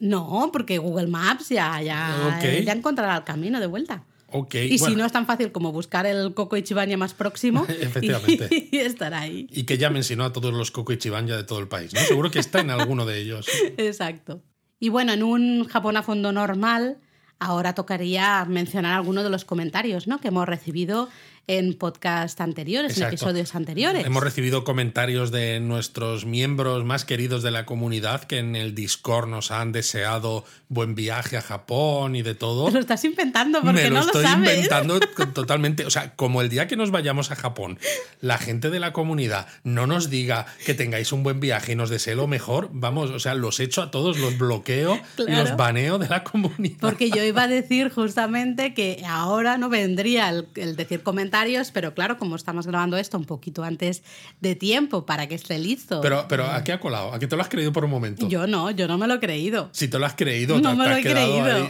[0.00, 4.04] No, porque Google Maps ya, ya, ya encontrará el camino de vuelta.
[4.52, 8.48] Y si no es tan fácil como buscar el Coco Ichiban más próximo Efectivamente.
[8.70, 9.48] Y, estar ahí.
[9.50, 11.94] Y que llamen, si no, a todos los Coco Ichiban de todo el país.
[11.94, 12.00] ¿no?
[12.00, 13.46] Seguro que está en alguno de ellos.
[13.76, 14.42] Exacto.
[14.78, 16.98] Y bueno, en un Japón a fondo normal,
[17.38, 20.20] ahora tocaría mencionar algunos de los comentarios ¿no?
[20.20, 21.08] que hemos recibido
[21.48, 24.04] en podcast anteriores, en episodios anteriores.
[24.04, 29.28] Hemos recibido comentarios de nuestros miembros más queridos de la comunidad que en el Discord
[29.28, 32.70] nos han deseado buen viaje a Japón y de todo.
[32.70, 35.00] lo estás inventando porque Me lo estoy inventando
[35.34, 35.86] totalmente.
[35.86, 37.78] O sea, como el día que nos vayamos a Japón,
[38.20, 41.88] la gente de la comunidad no nos diga que tengáis un buen viaje y nos
[41.88, 45.98] desee lo mejor, vamos, o sea, los echo a todos, los bloqueo y los baneo
[45.98, 46.76] de la comunidad.
[46.78, 51.37] Porque yo iba a decir justamente que ahora no vendría el decir comentarios
[51.72, 54.02] pero claro, como estamos grabando esto un poquito antes
[54.40, 56.00] de tiempo para que esté listo.
[56.00, 57.12] Pero, pero ¿a qué ha colado?
[57.12, 58.28] ¿A qué te lo has creído por un momento?
[58.28, 59.68] Yo no, yo no me lo he creído.
[59.72, 61.68] Si te lo has creído, no me lo he creído.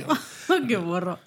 [0.69, 1.19] qué borro.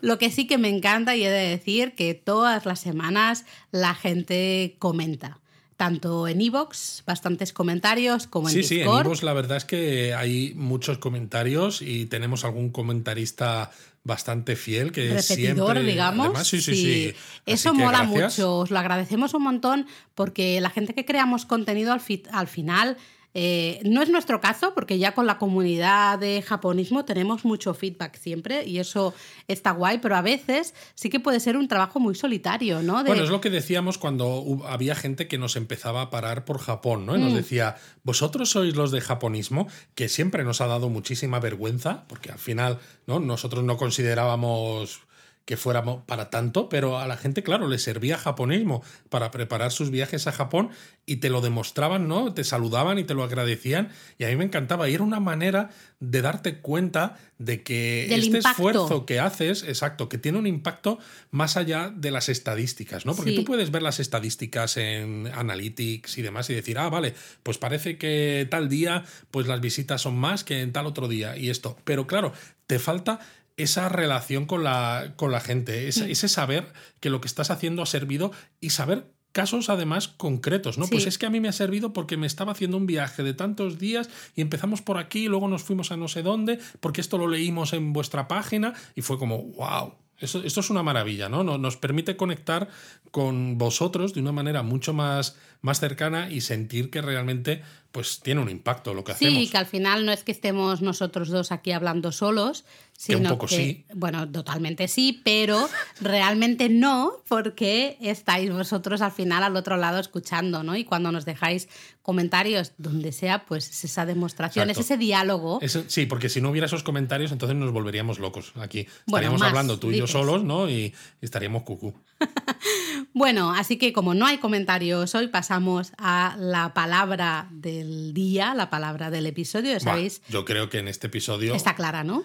[0.00, 3.94] Lo que sí que me encanta y he de decir que todas las semanas la
[3.94, 5.40] gente comenta
[5.76, 8.68] tanto en Evox, bastantes comentarios, como en sí, Discord.
[8.68, 13.70] Sí, en Evox la verdad es que hay muchos comentarios y tenemos algún comentarista
[14.04, 16.46] bastante fiel que Repetidor, siempre, digamos.
[16.46, 17.14] sí, sí, sí.
[17.46, 22.02] Eso mola mucho, os lo agradecemos un montón porque la gente que creamos contenido al,
[22.30, 22.98] al final
[23.34, 28.16] eh, no es nuestro caso, porque ya con la comunidad de japonismo tenemos mucho feedback
[28.16, 29.12] siempre y eso
[29.48, 33.02] está guay, pero a veces sí que puede ser un trabajo muy solitario, ¿no?
[33.04, 37.06] Bueno, es lo que decíamos cuando había gente que nos empezaba a parar por Japón,
[37.06, 37.16] ¿no?
[37.16, 37.36] Y nos mm.
[37.36, 39.66] decía, vosotros sois los de japonismo,
[39.96, 42.78] que siempre nos ha dado muchísima vergüenza, porque al final,
[43.08, 43.18] ¿no?
[43.18, 45.00] Nosotros no considerábamos
[45.44, 49.90] que fuéramos para tanto, pero a la gente, claro, le servía japonismo para preparar sus
[49.90, 50.70] viajes a Japón
[51.04, 52.32] y te lo demostraban, ¿no?
[52.32, 53.90] Te saludaban y te lo agradecían.
[54.18, 54.88] Y a mí me encantaba.
[54.88, 55.70] Y era una manera
[56.00, 60.98] de darte cuenta de que este esfuerzo que haces, exacto, que tiene un impacto
[61.30, 63.14] más allá de las estadísticas, ¿no?
[63.14, 67.58] Porque tú puedes ver las estadísticas en Analytics y demás y decir, ah, vale, pues
[67.58, 71.50] parece que tal día pues las visitas son más que en tal otro día y
[71.50, 72.32] esto, pero claro,
[72.66, 73.20] te falta
[73.56, 77.82] esa relación con la, con la gente, ese, ese, saber que lo que estás haciendo
[77.82, 80.86] ha servido y saber casos además concretos, ¿no?
[80.86, 83.34] Pues es que a mí me ha servido porque me estaba haciendo un viaje de
[83.34, 87.00] tantos días y empezamos por aquí, y luego nos fuimos a no sé dónde, porque
[87.00, 91.28] esto lo leímos en vuestra página y fue como, wow, esto, esto, es una maravilla,
[91.28, 91.42] ¿no?
[91.42, 92.68] Nos permite conectar
[93.10, 98.40] con vosotros de una manera mucho más, más cercana y sentir que realmente pues tiene
[98.40, 99.34] un impacto lo que hacemos.
[99.34, 102.64] Sí, que al final no es que estemos nosotros dos aquí hablando solos,
[103.06, 103.84] que un poco sí.
[103.94, 105.68] Bueno, totalmente sí, pero
[106.00, 110.76] realmente no, porque estáis vosotros al final al otro lado escuchando, ¿no?
[110.76, 111.68] Y cuando nos dejáis
[112.04, 115.58] comentarios donde sea, pues es esa demostración, es ese diálogo.
[115.86, 118.86] sí, porque si no hubiera esos comentarios, entonces nos volveríamos locos aquí.
[119.06, 120.68] Estaríamos hablando tú y yo solos, ¿no?
[120.68, 121.94] Y, estaríamos cucú.
[123.14, 128.68] bueno, así que como no hay comentarios hoy, pasamos a la palabra de día, la
[128.68, 130.20] palabra del episodio, ¿sabéis?
[130.28, 131.54] yo creo que en este episodio...
[131.54, 132.22] Está clara, ¿no?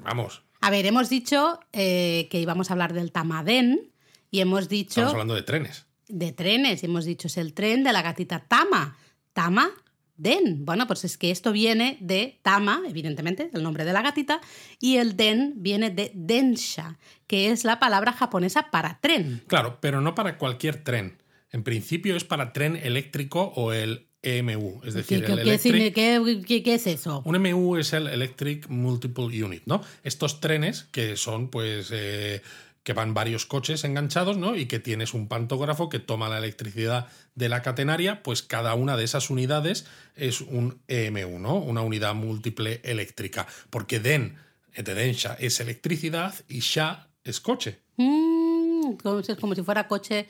[0.00, 0.42] Vamos.
[0.60, 3.92] A ver, hemos dicho eh, que íbamos a hablar del Tamadén
[4.30, 5.00] y hemos dicho...
[5.00, 5.86] Estamos hablando de trenes.
[6.08, 8.96] De trenes, y hemos dicho es el tren de la gatita Tama.
[9.32, 9.70] Tama
[10.16, 10.64] Den.
[10.64, 14.40] Bueno, pues es que esto viene de Tama, evidentemente, el nombre de la gatita,
[14.80, 19.44] y el Den viene de Densha, que es la palabra japonesa para tren.
[19.46, 21.22] Claro, pero no para cualquier tren.
[21.50, 26.86] En principio es para tren eléctrico o el EMU, es decir, ¿Qué, el ¿qué, es
[26.86, 27.22] eso?
[27.24, 29.82] Un EMU es el Electric Multiple Unit, ¿no?
[30.02, 32.42] Estos trenes que son, pues, eh,
[32.82, 34.56] que van varios coches enganchados, ¿no?
[34.56, 38.96] Y que tienes un pantógrafo que toma la electricidad de la catenaria, pues cada una
[38.96, 41.56] de esas unidades es un EMU, ¿no?
[41.56, 44.36] Una unidad múltiple eléctrica, porque DEN,
[44.74, 47.80] de Densha, es electricidad y SHA es coche.
[47.96, 48.92] Mm,
[49.28, 50.26] es como si fuera coche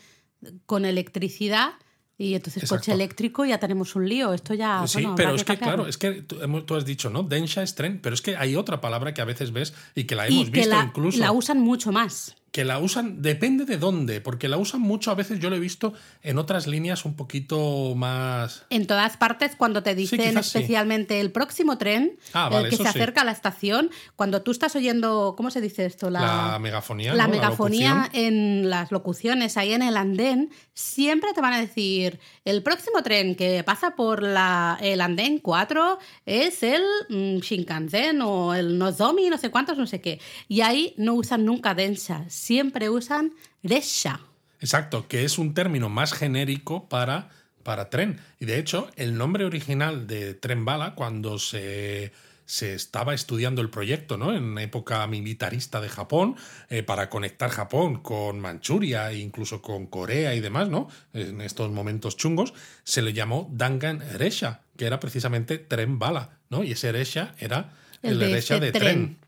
[0.67, 1.75] con electricidad
[2.19, 4.33] y entonces coche eléctrico ya tenemos un lío.
[4.33, 4.85] Esto ya.
[4.89, 7.23] Sí, pero es que, claro, es que tú, has dicho, ¿no?
[7.23, 10.17] Densha es tren, pero es que hay otra palabra que a veces ves y que
[10.17, 11.19] la hemos visto incluso.
[11.19, 15.15] La usan mucho más que la usan, depende de dónde, porque la usan mucho, a
[15.15, 15.93] veces yo lo he visto
[16.23, 18.65] en otras líneas un poquito más...
[18.71, 23.21] En todas partes, cuando te dicen especialmente el próximo tren, ah, el que se acerca
[23.21, 26.11] a la estación, cuando tú estás oyendo, ¿cómo se dice esto?
[26.11, 27.15] La, megafonía.
[27.15, 32.63] La megafonía en las locuciones, ahí en el andén, siempre te van a decir, el
[32.63, 38.79] próximo tren que pasa por la, el andén 4 es el mm, Shinkansen o el
[38.79, 40.21] Nozomi, no sé cuántos, no sé qué.
[40.49, 43.33] Y ahí no usan nunca densa siempre usan
[43.63, 44.21] resha.
[44.61, 47.31] Exacto, que es un término más genérico para,
[47.63, 48.21] para tren.
[48.41, 52.13] Y de hecho, el nombre original de tren bala, cuando se,
[52.49, 54.35] se estaba estudiando el proyecto, ¿no?
[54.35, 56.37] En época militarista de Japón,
[56.71, 60.89] eh, para conectar Japón con Manchuria e incluso con Corea y demás, ¿no?
[61.13, 66.65] En estos momentos chungos, se le llamó Dangan Eresha, que era precisamente tren bala, ¿no?
[66.65, 69.19] Y ese Eresha era el, Eresha este de tren.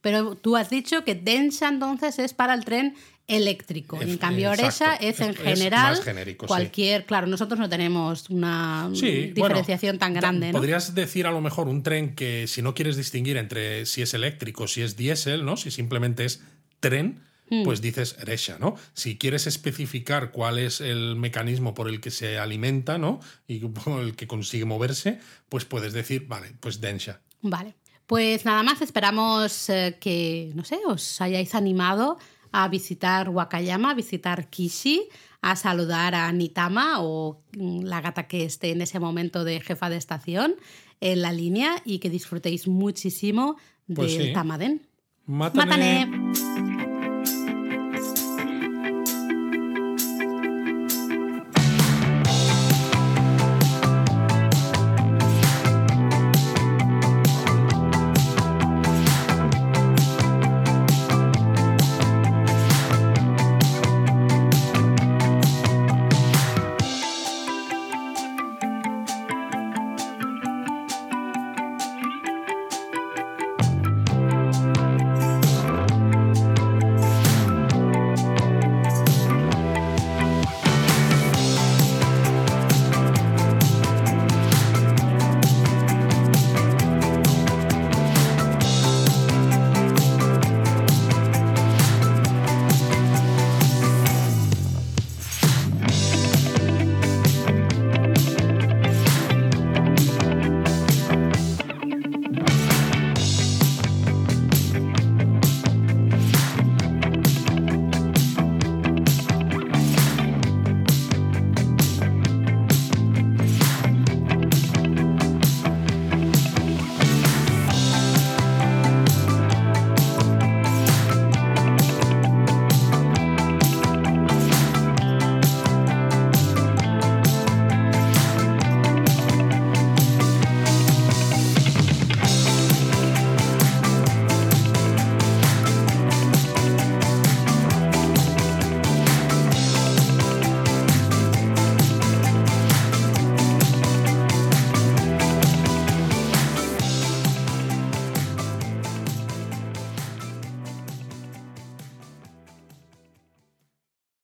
[0.00, 2.94] Pero tú has dicho que Densha entonces es para el tren
[3.28, 4.00] eléctrico.
[4.00, 5.98] en cambio, Oresha es en general
[6.46, 7.06] cualquier.
[7.06, 10.52] Claro, nosotros no tenemos una diferenciación tan grande.
[10.52, 14.14] Podrías decir a lo mejor un tren que si no quieres distinguir entre si es
[14.14, 15.56] eléctrico, si es diésel, ¿no?
[15.56, 16.42] Si simplemente es
[16.80, 17.24] tren.
[17.48, 17.62] Hmm.
[17.62, 18.74] Pues dices Eresha, ¿no?
[18.92, 23.20] Si quieres especificar cuál es el mecanismo por el que se alimenta, ¿no?
[23.46, 27.20] Y por el que consigue moverse, pues puedes decir, vale, pues Densha.
[27.42, 27.76] Vale.
[28.06, 32.18] Pues nada más, esperamos eh, que, no sé, os hayáis animado
[32.52, 35.08] a visitar Wakayama, a visitar Kishi,
[35.42, 39.90] a saludar a Nitama o mm, la gata que esté en ese momento de jefa
[39.90, 40.54] de estación
[41.00, 43.56] en la línea y que disfrutéis muchísimo
[43.92, 44.86] pues del Tamaden.
[45.26, 46.08] Mátane.